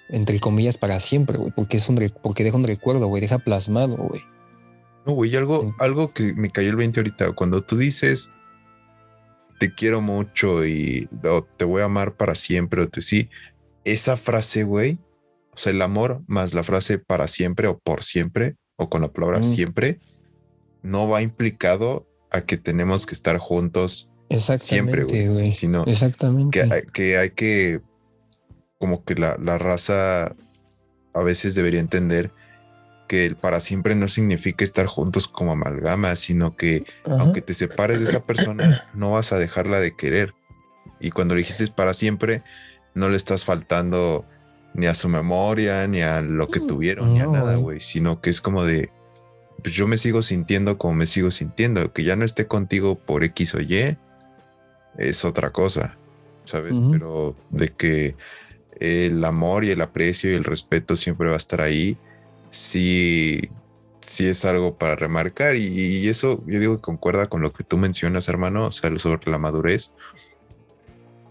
[0.08, 3.96] entre comillas, para siempre, güey, porque, es un, porque deja un recuerdo, güey, deja plasmado,
[3.96, 4.22] güey.
[5.06, 8.30] No, güey, algo, algo que me cayó el 20 ahorita, cuando tú dices
[9.60, 11.06] te quiero mucho y
[11.58, 13.28] te voy a amar para siempre, o tú sí,
[13.84, 14.98] esa frase, güey,
[15.52, 19.12] o sea, el amor más la frase para siempre o por siempre, o con la
[19.12, 20.00] palabra siempre,
[20.82, 26.68] no va implicado a que tenemos que estar juntos siempre, güey, sino Exactamente.
[26.68, 27.80] Que, que hay que,
[28.78, 30.34] como que la, la raza
[31.12, 32.30] a veces debería entender
[33.08, 37.98] que el para siempre no significa estar juntos como amalgama, sino que aunque te separes
[37.98, 40.32] de esa persona, no vas a dejarla de querer.
[41.00, 42.44] Y cuando le dijiste para siempre,
[42.94, 44.24] no le estás faltando
[44.74, 48.30] ni a su memoria, ni a lo que tuvieron, ni a nada, güey, sino que
[48.30, 48.90] es como de,
[49.62, 53.24] pues yo me sigo sintiendo como me sigo sintiendo, que ya no esté contigo por
[53.24, 53.96] X o Y,
[54.98, 55.96] es otra cosa,
[56.44, 56.74] ¿sabes?
[56.92, 58.14] Pero de que
[58.78, 61.96] el amor y el aprecio y el respeto siempre va a estar ahí.
[62.48, 63.50] Sí,
[64.00, 67.76] sí es algo para remarcar y, eso yo digo que concuerda con lo que tú
[67.76, 69.92] mencionas, hermano, o sea, sobre la madurez,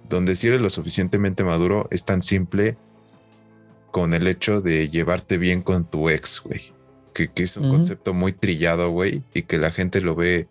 [0.08, 2.78] donde si eres lo suficientemente maduro es tan simple
[3.92, 6.74] con el hecho de llevarte bien con tu ex, güey.
[7.14, 10.48] Que, es un concepto muy trillado, güey, y que la gente lo ve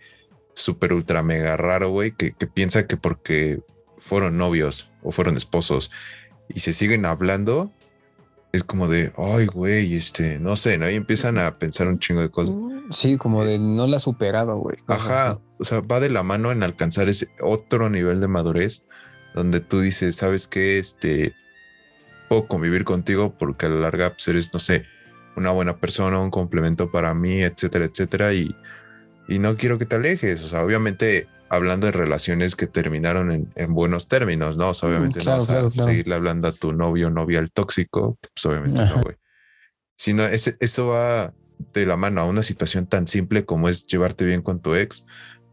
[0.53, 3.61] súper ultra mega raro, güey, que, que piensa que porque
[3.97, 5.91] fueron novios o fueron esposos
[6.49, 7.70] y se siguen hablando,
[8.53, 10.91] es como de, ay, güey, este, no sé, ¿no?
[10.91, 12.55] Y empiezan a pensar un chingo de cosas.
[12.55, 14.76] Mm, sí, como de no la ha superado, güey.
[14.86, 18.84] Ajá, o sea, va de la mano en alcanzar ese otro nivel de madurez
[19.34, 20.78] donde tú dices, ¿sabes qué?
[20.78, 21.34] Este,
[22.29, 24.85] puedo convivir contigo porque a la larga pues eres, no sé,
[25.37, 28.55] una buena persona, un complemento para mí, etcétera, etcétera, y,
[29.29, 30.43] y no quiero que te alejes.
[30.43, 34.70] O sea, obviamente hablando de relaciones que terminaron en, buenos términos, ¿no?
[34.70, 38.18] O sea, obviamente no vas a seguirle hablando a tu novio o novia al tóxico,
[38.35, 39.16] pues obviamente no, güey.
[39.97, 41.33] Sino ese, eso va
[41.72, 45.05] de la mano a una situación tan simple como es llevarte bien con tu ex,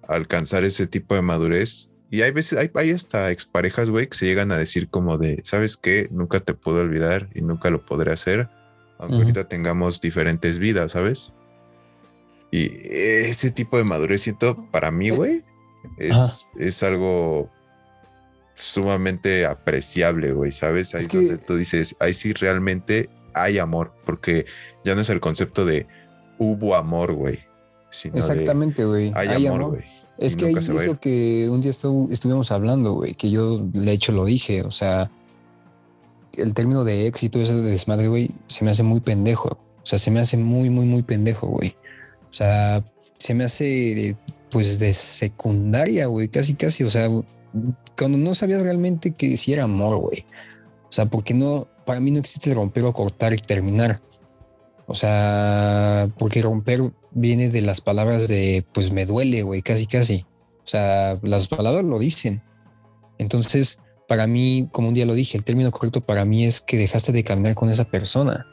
[0.08, 1.90] alcanzar ese tipo de madurez.
[2.10, 5.42] Y hay veces, hay, hay hasta exparejas, güey, que se llegan a decir como de,
[5.44, 6.08] ¿sabes qué?
[6.12, 8.50] Nunca te puedo olvidar y nunca lo podré hacer,
[9.00, 11.34] aunque ahorita tengamos diferentes vidas, ¿sabes?
[12.52, 15.44] Y ese tipo de madurez siento para mí, güey,
[15.98, 17.50] es, es algo
[18.54, 20.96] sumamente apreciable, güey, ¿sabes?
[20.96, 24.46] Ahí es donde tú dices, ahí sí realmente hay amor, porque
[24.84, 25.88] ya no es el concepto de
[26.38, 27.40] hubo amor, güey.
[28.14, 29.12] Exactamente, güey.
[29.16, 29.95] Hay, amor, güey.
[30.18, 34.12] Es que ahí es lo que un día estuvimos hablando, güey, que yo de hecho
[34.12, 35.12] lo dije, o sea,
[36.38, 39.50] el término de éxito, ese de desmadre, güey, se me hace muy pendejo.
[39.50, 41.76] O sea, se me hace muy, muy, muy pendejo, güey.
[42.30, 42.84] O sea,
[43.18, 44.16] se me hace
[44.50, 47.10] pues de secundaria, güey, casi, casi, o sea,
[47.98, 50.26] cuando no sabía realmente que si era amor, güey.
[50.90, 54.02] O sea, porque no, para mí no existe romper o cortar y terminar.
[54.88, 56.82] O sea, porque romper
[57.16, 60.26] viene de las palabras de, pues me duele, güey, casi, casi.
[60.64, 62.44] O sea, las palabras lo dicen.
[63.18, 66.78] Entonces, para mí, como un día lo dije, el término correcto para mí es que
[66.78, 68.46] dejaste de caminar con esa persona.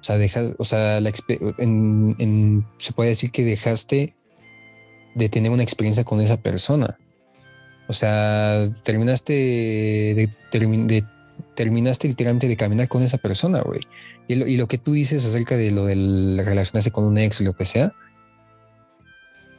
[0.00, 4.16] O sea, dejas, o sea, la, se puede decir que dejaste
[5.14, 6.96] de tener una experiencia con esa persona.
[7.86, 11.04] O sea, terminaste de,
[11.60, 13.80] terminaste literalmente de caminar con esa persona, güey.
[14.28, 17.52] Y lo, que tú dices acerca de lo del relacionarse con un ex y lo
[17.52, 17.92] que sea.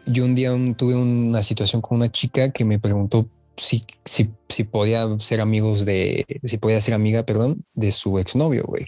[0.08, 4.64] Yo un día tuve una situación con una chica que me preguntó si, si, si
[4.64, 8.88] podía ser amigos de, si podía ser amiga, perdón, de su exnovio, güey.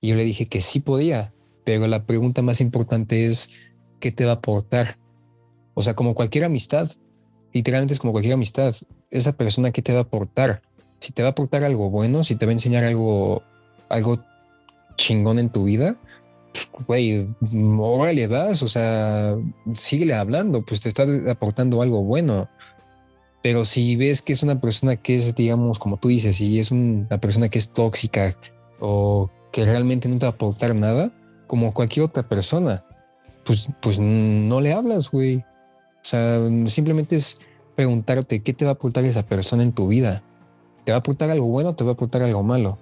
[0.00, 1.32] Y yo le dije que sí podía,
[1.62, 3.50] pero la pregunta más importante es,
[4.00, 4.98] ¿qué te va a aportar?
[5.74, 6.90] O sea, como cualquier amistad,
[7.52, 8.74] literalmente es como cualquier amistad.
[9.08, 10.62] Esa persona que te va a aportar,
[11.00, 13.42] si te va a aportar algo bueno, si te va a enseñar algo,
[13.88, 14.22] algo
[14.96, 15.96] chingón en tu vida,
[16.52, 17.28] pues, güey,
[17.78, 19.36] órale vas, o sea,
[19.74, 22.48] síguele hablando, pues te está aportando algo bueno.
[23.42, 26.70] Pero si ves que es una persona que es, digamos, como tú dices, y es
[26.70, 28.36] una persona que es tóxica
[28.80, 31.10] o que realmente no te va a aportar nada,
[31.46, 32.84] como cualquier otra persona,
[33.44, 35.36] pues, pues no le hablas, güey.
[35.36, 37.38] O sea, simplemente es
[37.76, 40.22] preguntarte qué te va a aportar esa persona en tu vida.
[40.90, 42.76] ¿Te va a aportar algo bueno o te va a aportar algo malo?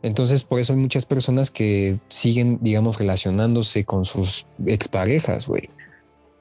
[0.00, 5.68] Entonces, por eso hay muchas personas que siguen, digamos, relacionándose con sus exparejas, güey.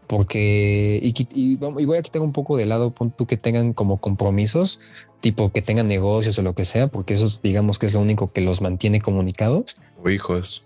[0.08, 4.80] Porque, y, voy a quitar un poco de lado, pon tú que tengan como compromisos,
[5.20, 8.32] tipo que tengan negocios o lo que sea, porque eso digamos que es lo único
[8.32, 9.76] que los mantiene comunicados.
[10.02, 10.64] O hijos.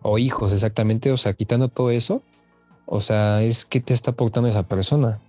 [0.00, 1.12] O hijos, exactamente.
[1.12, 2.22] O sea, quitando todo eso,
[2.86, 5.20] o sea, es qué te está aportando esa persona.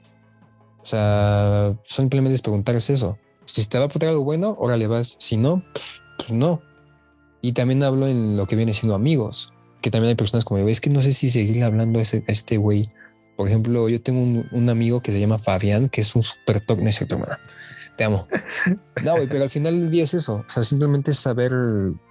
[0.82, 3.18] O sea, simplemente es preguntarse eso.
[3.52, 5.16] Si te va a aportar algo bueno, órale vas.
[5.20, 6.62] Si no, pues, pues, no.
[7.41, 10.80] Y también hablo en lo que viene siendo amigos, que también hay personas como, es
[10.80, 12.89] que no sé si seguir hablando a, este güey.
[13.36, 14.22] Por ejemplo, yo tengo
[14.52, 16.89] un, amigo que se llama Fabián, que es un súper top, no
[17.97, 18.28] Te amo.
[19.04, 20.43] No, güey, pero al final del día es eso.
[20.45, 21.52] O sea, simplemente es saber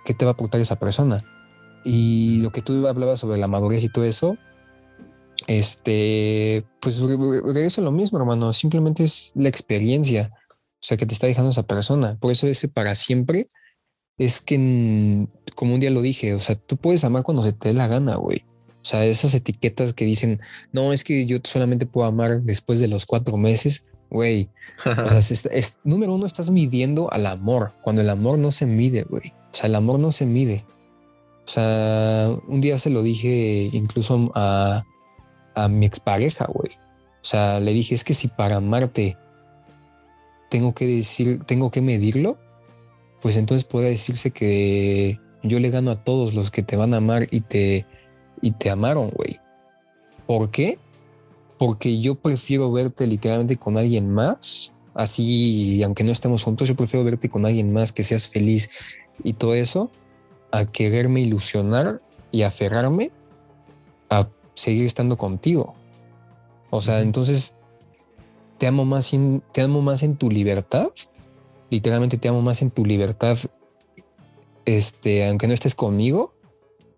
[0.05, 1.24] qué te va a aportar esa persona.
[1.84, 4.36] Y lo que tú hablabas sobre la madurez y todo eso,
[5.47, 8.53] este, pues regreso a lo mismo, hermano.
[8.53, 10.32] Simplemente es la experiencia,
[10.81, 12.16] o sea, que te está dejando esa persona.
[12.18, 13.47] Por eso ese para siempre
[14.16, 17.68] es que, como un día lo dije, o sea, tú puedes amar cuando se te
[17.68, 18.45] dé la gana, güey.
[18.83, 20.41] O sea, esas etiquetas que dicen,
[20.72, 24.49] no, es que yo solamente puedo amar después de los cuatro meses, güey.
[24.87, 25.18] O sea,
[25.53, 29.35] es, número uno, estás midiendo al amor, cuando el amor no se mide, güey.
[29.53, 30.57] O sea, el amor no se mide.
[31.47, 34.85] O sea, un día se lo dije incluso a,
[35.55, 36.72] a mi expareja, güey.
[37.22, 39.18] O sea, le dije, es que si para amarte
[40.51, 42.36] tengo que decir, tengo que medirlo,
[43.22, 46.98] pues entonces puede decirse que yo le gano a todos los que te van a
[46.98, 47.86] amar y te,
[48.42, 49.40] y te amaron, güey.
[50.26, 50.78] ¿Por qué?
[51.57, 57.05] Porque yo prefiero verte literalmente con alguien más, así, aunque no estemos juntos, yo prefiero
[57.05, 58.70] verte con alguien más, que seas feliz
[59.22, 59.90] y todo eso,
[60.51, 63.12] a quererme ilusionar y aferrarme
[64.09, 65.74] a seguir estando contigo.
[66.70, 67.57] O sea, entonces
[68.61, 70.88] te amo más en, te amo más en tu libertad.
[71.70, 73.38] Literalmente te amo más en tu libertad.
[74.66, 76.34] Este, aunque no estés conmigo,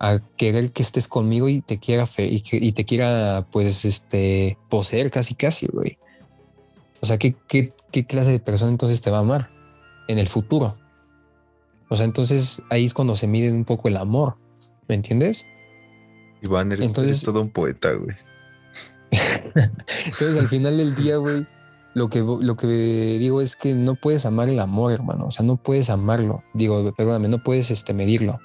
[0.01, 4.59] a querer que estés conmigo y te quiera fe y, y, te quiera, pues, este,
[4.69, 5.99] poseer casi, casi, güey.
[7.01, 9.53] O sea, ¿qué, ¿qué, qué, clase de persona entonces te va a amar
[10.09, 10.75] en el futuro?
[11.89, 14.37] O sea, entonces ahí es cuando se mide un poco el amor,
[14.89, 15.47] ¿me entiendes?
[16.43, 18.17] Iván, eres, entonces, eres todo un poeta, güey.
[20.07, 21.47] Entonces, al final del día, güey,
[21.95, 25.27] lo que, lo que digo es que no puedes amar el amor, hermano.
[25.27, 26.43] O sea, no puedes amarlo.
[26.55, 28.41] Digo, perdóname, no puedes este, medirlo.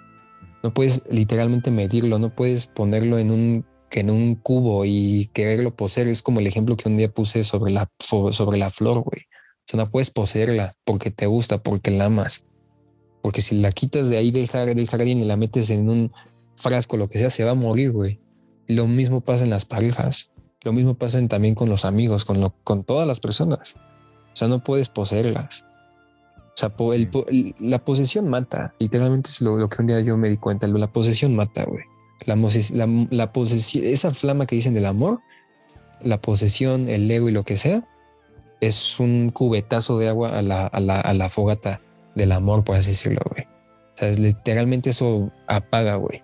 [0.63, 2.19] No puedes literalmente medirlo.
[2.19, 6.07] No puedes ponerlo en un, en un cubo y quererlo poseer.
[6.07, 9.21] Es como el ejemplo que un día puse sobre la, sobre la flor, güey.
[9.21, 12.43] O sea, no puedes poseerla porque te gusta, porque la amas.
[13.21, 16.11] Porque si la quitas de ahí del jardín y la metes en un
[16.55, 18.19] frasco, lo que sea, se va a morir, güey.
[18.67, 20.31] Lo mismo pasa en las parejas.
[20.67, 23.75] Lo mismo pasa también con los amigos, con, lo, con todas las personas.
[23.77, 25.65] O sea, no puedes poseerlas.
[26.35, 26.73] O sea,
[27.59, 28.73] la posesión mata.
[28.77, 30.67] Literalmente es lo, que un día yo me di cuenta.
[30.67, 31.85] La posesión mata, güey.
[32.25, 32.35] La,
[33.11, 35.21] la, posesión, esa flama que dicen del amor,
[36.01, 37.87] la posesión, el ego y lo que sea,
[38.59, 41.79] es un cubetazo de agua a la, a la, a la fogata
[42.13, 43.45] del amor, por así decirlo, güey.
[43.45, 46.21] O sea, literalmente eso apaga, güey.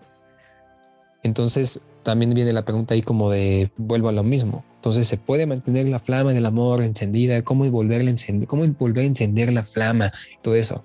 [1.23, 4.63] Entonces, también viene la pregunta ahí como de vuelvo a lo mismo.
[4.75, 7.41] Entonces, ¿se puede mantener la flama del amor encendida?
[7.43, 8.47] ¿Cómo volverla a encender?
[8.47, 10.11] ¿Cómo volver a encender la flama?
[10.41, 10.83] Todo eso.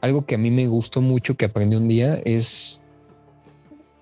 [0.00, 2.82] Algo que a mí me gustó mucho que aprendí un día es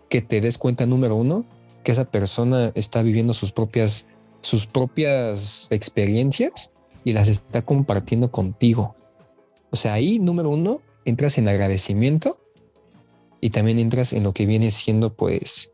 [0.08, 1.44] que te des cuenta, número uno,
[1.82, 4.06] que esa persona está viviendo sus propias,
[4.40, 6.72] sus propias experiencias
[7.04, 8.94] y las está compartiendo contigo.
[9.70, 12.38] O sea, ahí, número uno, entras en agradecimiento
[13.40, 15.72] y también entras en lo que viene siendo, pues,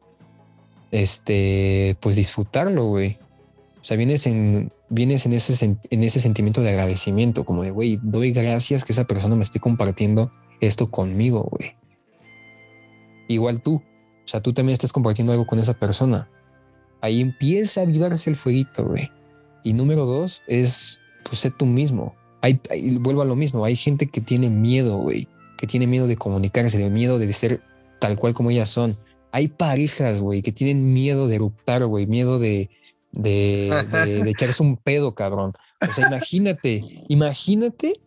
[0.93, 3.19] este, pues disfrutarlo, güey.
[3.81, 7.99] O sea, vienes en, vienes en ese, en ese sentimiento de agradecimiento, como de, güey,
[8.01, 10.31] doy gracias que esa persona me esté compartiendo
[10.61, 11.75] esto conmigo, güey.
[13.27, 13.83] Igual tú, o
[14.27, 16.29] sea, tú también estás compartiendo algo con esa persona.
[17.01, 19.11] Ahí empieza a vivarse el fueguito, güey.
[19.65, 22.15] Y número dos es, pues, sé tú mismo.
[22.43, 22.61] Hay,
[23.01, 25.27] vuelvo a lo mismo, hay gente que tiene miedo, güey,
[25.59, 27.63] que tiene miedo de comunicarse, de miedo de ser
[28.01, 28.97] tal cual como ellas son
[29.33, 32.71] hay parejas, güey, que tienen miedo de eruptar, güey, miedo de,
[33.13, 35.55] de, de, de, echarse un pedo, cabrón.
[35.81, 38.01] O sea, imagínate, imagínate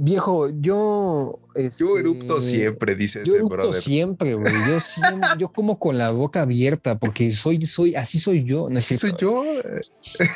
[0.00, 1.40] Viejo, yo.
[1.76, 4.54] yo erupto este, siempre, dice Yo erupto siempre, güey.
[4.68, 8.70] Yo siempre, yo como con la boca abierta porque soy, soy, así soy yo.
[8.70, 9.42] ¿No es ¿Soy yo?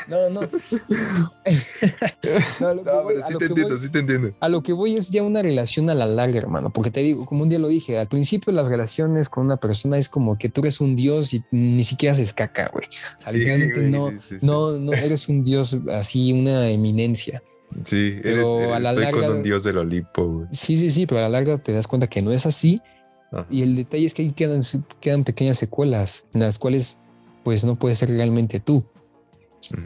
[0.08, 0.40] No, no.
[2.60, 4.34] no, no pero sí te entiendo, sí te entiendo.
[4.40, 6.72] A lo que voy es ya una relación a la larga, hermano.
[6.72, 9.96] Porque te digo, como un día lo dije, al principio las relaciones con una persona
[9.96, 12.88] es como que tú eres un dios y ni siquiera haces caca, güey.
[13.26, 13.32] O
[13.82, 14.10] no,
[14.40, 17.44] no, no eres un dios así, una eminencia.
[17.84, 20.46] Sí, pero eres, a la estoy con un dios del Olimpo.
[20.52, 22.80] Sí, sí, sí, pero a la larga te das cuenta que no es así.
[23.50, 24.60] Y el detalle es que ahí quedan,
[25.00, 26.98] quedan pequeñas secuelas en las cuales
[27.44, 28.84] pues no puedes ser realmente tú.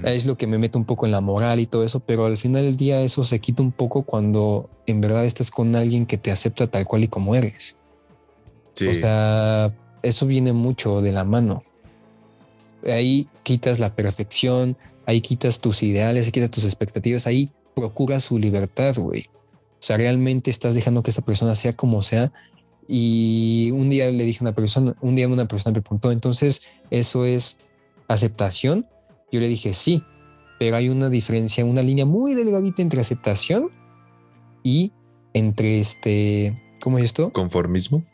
[0.05, 2.37] Es lo que me mete un poco en la moral y todo eso, pero al
[2.37, 6.17] final del día eso se quita un poco cuando en verdad estás con alguien que
[6.17, 7.77] te acepta tal cual y como eres.
[8.75, 9.73] O sea,
[10.03, 11.63] eso viene mucho de la mano.
[12.85, 14.77] Ahí quitas la perfección,
[15.07, 19.27] ahí quitas tus ideales, ahí quitas tus expectativas, ahí procura su libertad, güey.
[19.75, 22.33] O sea, realmente estás dejando que esa persona sea como sea.
[22.89, 26.63] Y un día le dije a una persona, un día una persona me preguntó, entonces,
[26.91, 27.59] ¿eso es
[28.09, 28.87] aceptación?
[29.31, 30.03] Yo le dije, sí,
[30.59, 33.71] pero hay una diferencia, una línea muy delgadita entre aceptación
[34.63, 34.93] y
[35.35, 37.31] entre este, ¿cómo es esto?
[37.33, 38.05] Conformismo.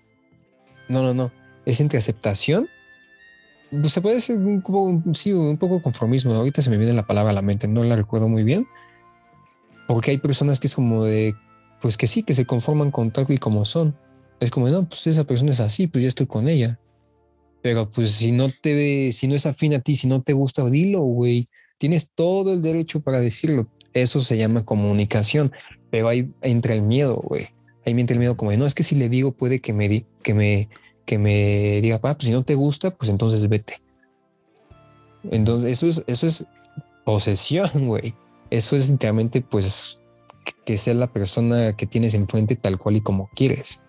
[0.89, 1.31] No, no, no.
[1.67, 2.69] Es entre aceptación.
[3.71, 6.35] Pues, se puede decir un poco, sí, un poco conformismo.
[6.35, 8.67] Ahorita se me viene la palabra a la mente, no la recuerdo muy bien
[9.87, 11.35] porque hay personas que es como de,
[11.81, 13.97] pues que sí, que se conforman con tal y como son.
[14.41, 16.79] Es como, no, pues esa persona es así, pues ya estoy con ella.
[17.63, 20.69] Pero pues si no te si no es afín a ti, si no te gusta,
[20.69, 21.47] dilo, güey.
[21.79, 23.69] Tienes todo el derecho para decirlo.
[23.93, 25.53] Eso se llama comunicación.
[25.91, 27.49] Pero ahí entra el miedo, güey.
[27.85, 30.05] Ahí entra el miedo como de, no, es que si le digo puede que me,
[30.23, 30.69] que me,
[31.05, 33.77] que me diga, ah, pues si no te gusta, pues entonces vete.
[35.31, 36.47] Entonces eso es, eso es
[37.05, 38.15] posesión, güey
[38.53, 40.03] eso es literalmente pues
[40.67, 43.81] que sea la persona que tienes enfrente tal cual y como quieres.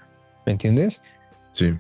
[0.46, 1.02] ¿Me entiendes?
[1.52, 1.74] Sí.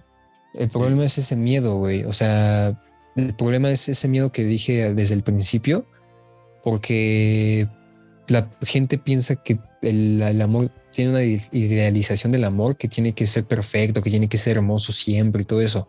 [0.53, 2.03] El problema es ese miedo, güey.
[2.03, 2.77] O sea,
[3.15, 5.86] el problema es ese miedo que dije desde el principio,
[6.61, 7.69] porque
[8.27, 13.27] la gente piensa que el, el, amor tiene una idealización del amor que tiene que
[13.27, 15.88] ser perfecto, que tiene que ser hermoso siempre y todo eso.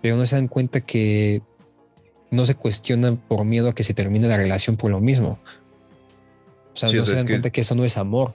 [0.00, 1.42] Pero no se dan cuenta que
[2.30, 5.38] no se cuestionan por miedo a que se termine la relación por lo mismo.
[6.76, 8.34] O sea, Sí, no o sea, se dan que- cuenta que eso no es amor.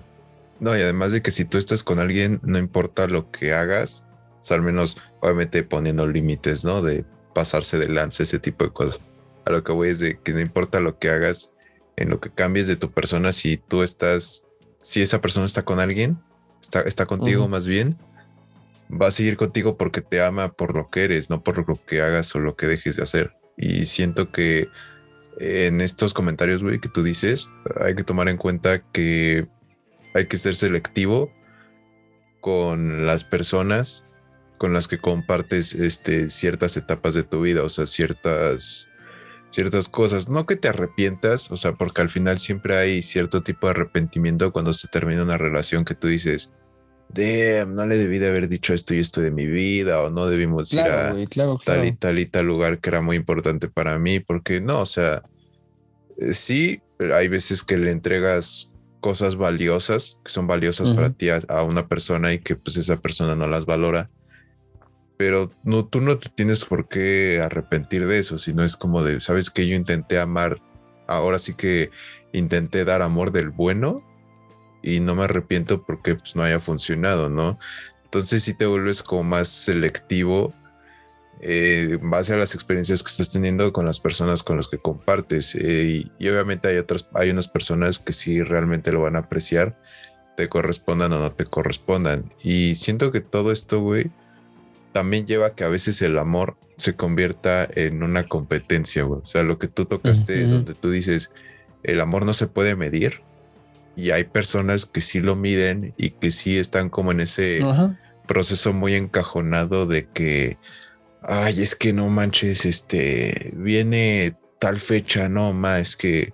[0.59, 4.03] No, y además de que si tú estás con alguien, no importa lo que hagas,
[4.41, 6.81] o sea, al menos obviamente poniendo límites, ¿no?
[6.81, 8.99] De pasarse de lance, ese tipo de cosas.
[9.45, 11.51] A lo que voy es de que no importa lo que hagas,
[11.97, 14.47] en lo que cambies de tu persona, si tú estás,
[14.81, 16.17] si esa persona está con alguien,
[16.61, 17.49] está, está contigo Ujú.
[17.51, 17.95] más bien,
[18.91, 22.01] va a seguir contigo porque te ama por lo que eres, no por lo que
[22.01, 23.33] hagas o lo que dejes de hacer.
[23.57, 24.67] Y siento que
[25.41, 29.47] en estos comentarios, güey, que tú dices, hay que tomar en cuenta que
[30.13, 31.31] hay que ser selectivo
[32.41, 34.03] con las personas
[34.61, 38.89] con las que compartes este, ciertas etapas de tu vida, o sea, ciertas,
[39.49, 40.29] ciertas cosas.
[40.29, 44.53] No que te arrepientas, o sea, porque al final siempre hay cierto tipo de arrepentimiento
[44.53, 46.53] cuando se termina una relación que tú dices,
[47.13, 50.27] damn, no le debí de haber dicho esto y esto de mi vida, o no
[50.27, 53.15] debimos ir a Claro, güey, claro, tal y tal y tal lugar que era muy
[53.15, 55.23] importante para mí, porque no, o sea,
[56.17, 56.81] eh, sí,
[57.13, 61.87] hay veces que le entregas cosas valiosas, que son valiosas para ti a, a una
[61.87, 64.09] persona y que pues esa persona no las valora,
[65.17, 69.21] pero no, tú no te tienes por qué arrepentir de eso, sino es como de,
[69.21, 70.59] sabes que yo intenté amar,
[71.07, 71.91] ahora sí que
[72.33, 74.03] intenté dar amor del bueno
[74.81, 77.59] y no me arrepiento porque pues no haya funcionado, ¿no?
[78.05, 80.53] Entonces sí te vuelves como más selectivo
[81.41, 84.77] eh, en base a las experiencias que estás teniendo con las personas con las que
[84.77, 85.55] compartes.
[85.55, 89.19] eh, y, y obviamente hay otras, hay unas personas que sí realmente lo van a
[89.19, 89.79] apreciar,
[90.37, 92.31] te correspondan o no te correspondan.
[92.43, 94.11] Y siento que todo esto, güey,
[94.91, 99.21] también lleva a que a veces el amor se convierta en una competencia, güey.
[99.21, 101.31] O sea, lo que tú tocaste, donde tú dices,
[101.83, 103.21] el amor no se puede medir.
[103.95, 107.99] Y hay personas que sí lo miden y que sí están como en ese Ajá.
[108.27, 110.57] proceso muy encajonado de que,
[111.21, 116.33] ay, es que no manches, este, viene tal fecha, no, ma, es que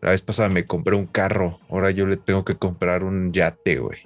[0.00, 3.78] la vez pasada me compré un carro, ahora yo le tengo que comprar un yate,
[3.78, 3.98] güey.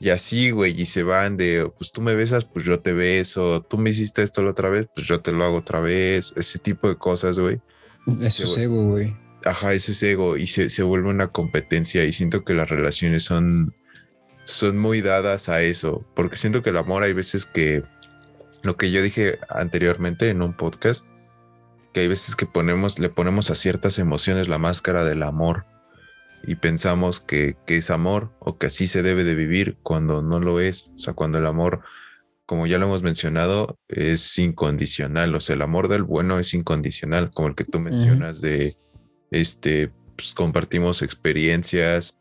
[0.00, 3.62] Y así, güey, y se van de, pues tú me besas, pues yo te beso,
[3.62, 6.58] tú me hiciste esto la otra vez, pues yo te lo hago otra vez, ese
[6.58, 7.60] tipo de cosas, güey.
[8.20, 9.16] Eso es ego, güey.
[9.44, 13.24] Ajá, eso es ego y se, se vuelve una competencia y siento que las relaciones
[13.24, 13.74] son,
[14.44, 17.82] son muy dadas a eso, porque siento que el amor hay veces que,
[18.62, 21.06] lo que yo dije anteriormente en un podcast,
[21.92, 25.66] que hay veces que ponemos, le ponemos a ciertas emociones la máscara del amor
[26.42, 30.40] y pensamos que, que es amor o que así se debe de vivir cuando no
[30.40, 31.82] lo es, o sea, cuando el amor,
[32.46, 37.30] como ya lo hemos mencionado, es incondicional, o sea, el amor del bueno es incondicional,
[37.30, 38.74] como el que tú mencionas de
[39.34, 42.16] este, pues compartimos experiencias,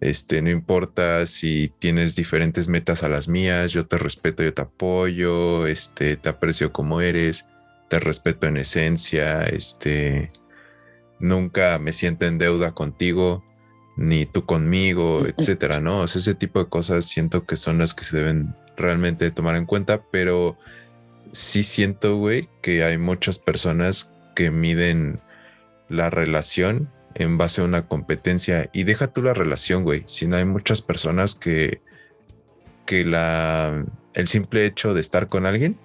[0.00, 4.62] este, no importa si tienes diferentes metas a las mías, yo te respeto, yo te
[4.62, 7.46] apoyo, este, te aprecio como eres,
[7.88, 10.30] te respeto en esencia, este,
[11.18, 13.44] nunca me siento en deuda contigo,
[13.96, 16.02] ni tú conmigo, etcétera, ¿no?
[16.02, 19.56] O sea, ese tipo de cosas siento que son las que se deben realmente tomar
[19.56, 20.56] en cuenta, pero
[21.32, 25.20] sí siento, güey, que hay muchas personas que miden
[25.88, 28.70] la relación en base a una competencia.
[28.72, 31.80] Y deja tú la relación, güey, sino hay muchas personas que
[32.88, 33.84] que la
[34.14, 35.76] el simple hecho de estar con alguien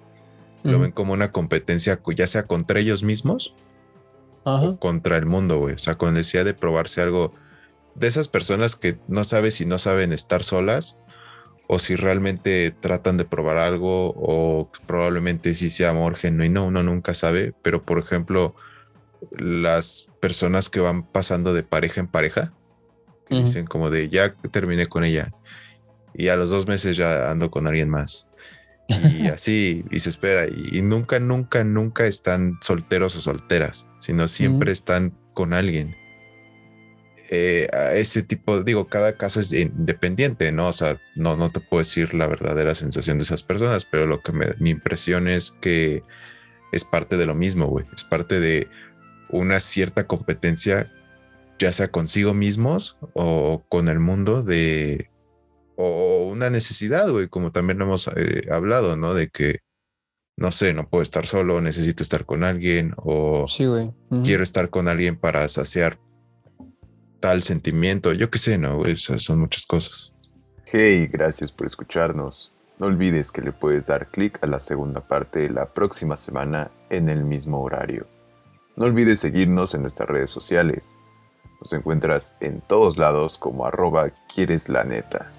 [0.62, 3.54] lo ven como una competencia ya sea contra ellos mismos
[4.44, 7.32] o contra el mundo, güey, o sea, con necesidad de probarse algo
[7.94, 10.96] de esas personas que no sabes si no saben estar solas
[11.66, 17.12] o si realmente tratan de probar algo o probablemente sí sea amor genuino, uno nunca
[17.12, 18.54] sabe, pero por ejemplo,
[19.32, 22.52] las personas que van pasando de pareja en pareja,
[23.28, 25.32] que dicen como de ya terminé con ella
[26.14, 28.26] y a los dos meses ya ando con alguien más.
[28.88, 34.28] Y así, y se espera, y, y nunca, nunca, nunca están solteros o solteras, sino
[34.28, 35.96] siempre están con alguien.
[37.30, 40.68] Eh, a ese tipo, digo, cada caso es independiente, ¿no?
[40.68, 44.20] O sea, no, no te puedo decir la verdadera sensación de esas personas, pero lo
[44.22, 46.02] que me, mi impresión es que
[46.70, 47.86] es parte de lo mismo, güey.
[47.96, 48.68] Es parte de
[49.38, 50.92] una cierta competencia,
[51.58, 55.10] ya sea consigo mismos o con el mundo de,
[55.76, 59.12] o una necesidad, güey, como también hemos eh, hablado, ¿no?
[59.12, 59.58] De que,
[60.36, 63.92] no sé, no puedo estar solo, necesito estar con alguien o Sí, güey.
[64.10, 64.22] Ujú.
[64.24, 65.98] quiero estar con alguien para saciar
[67.20, 68.78] tal sentimiento, yo qué sé, ¿no?
[68.78, 68.92] Güey?
[68.92, 70.12] O sea, son muchas cosas.
[70.66, 72.52] Hey, gracias por escucharnos.
[72.78, 77.08] No olvides que le puedes dar clic a la segunda parte la próxima semana en
[77.08, 78.08] el mismo horario.
[78.76, 80.96] No olvides seguirnos en nuestras redes sociales.
[81.60, 85.30] Nos encuentras en todos lados como arroba quieres la neta.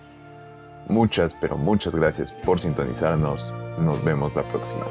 [0.87, 3.53] Muchas, pero muchas gracias por sintonizarnos.
[3.79, 4.85] Nos vemos la próxima.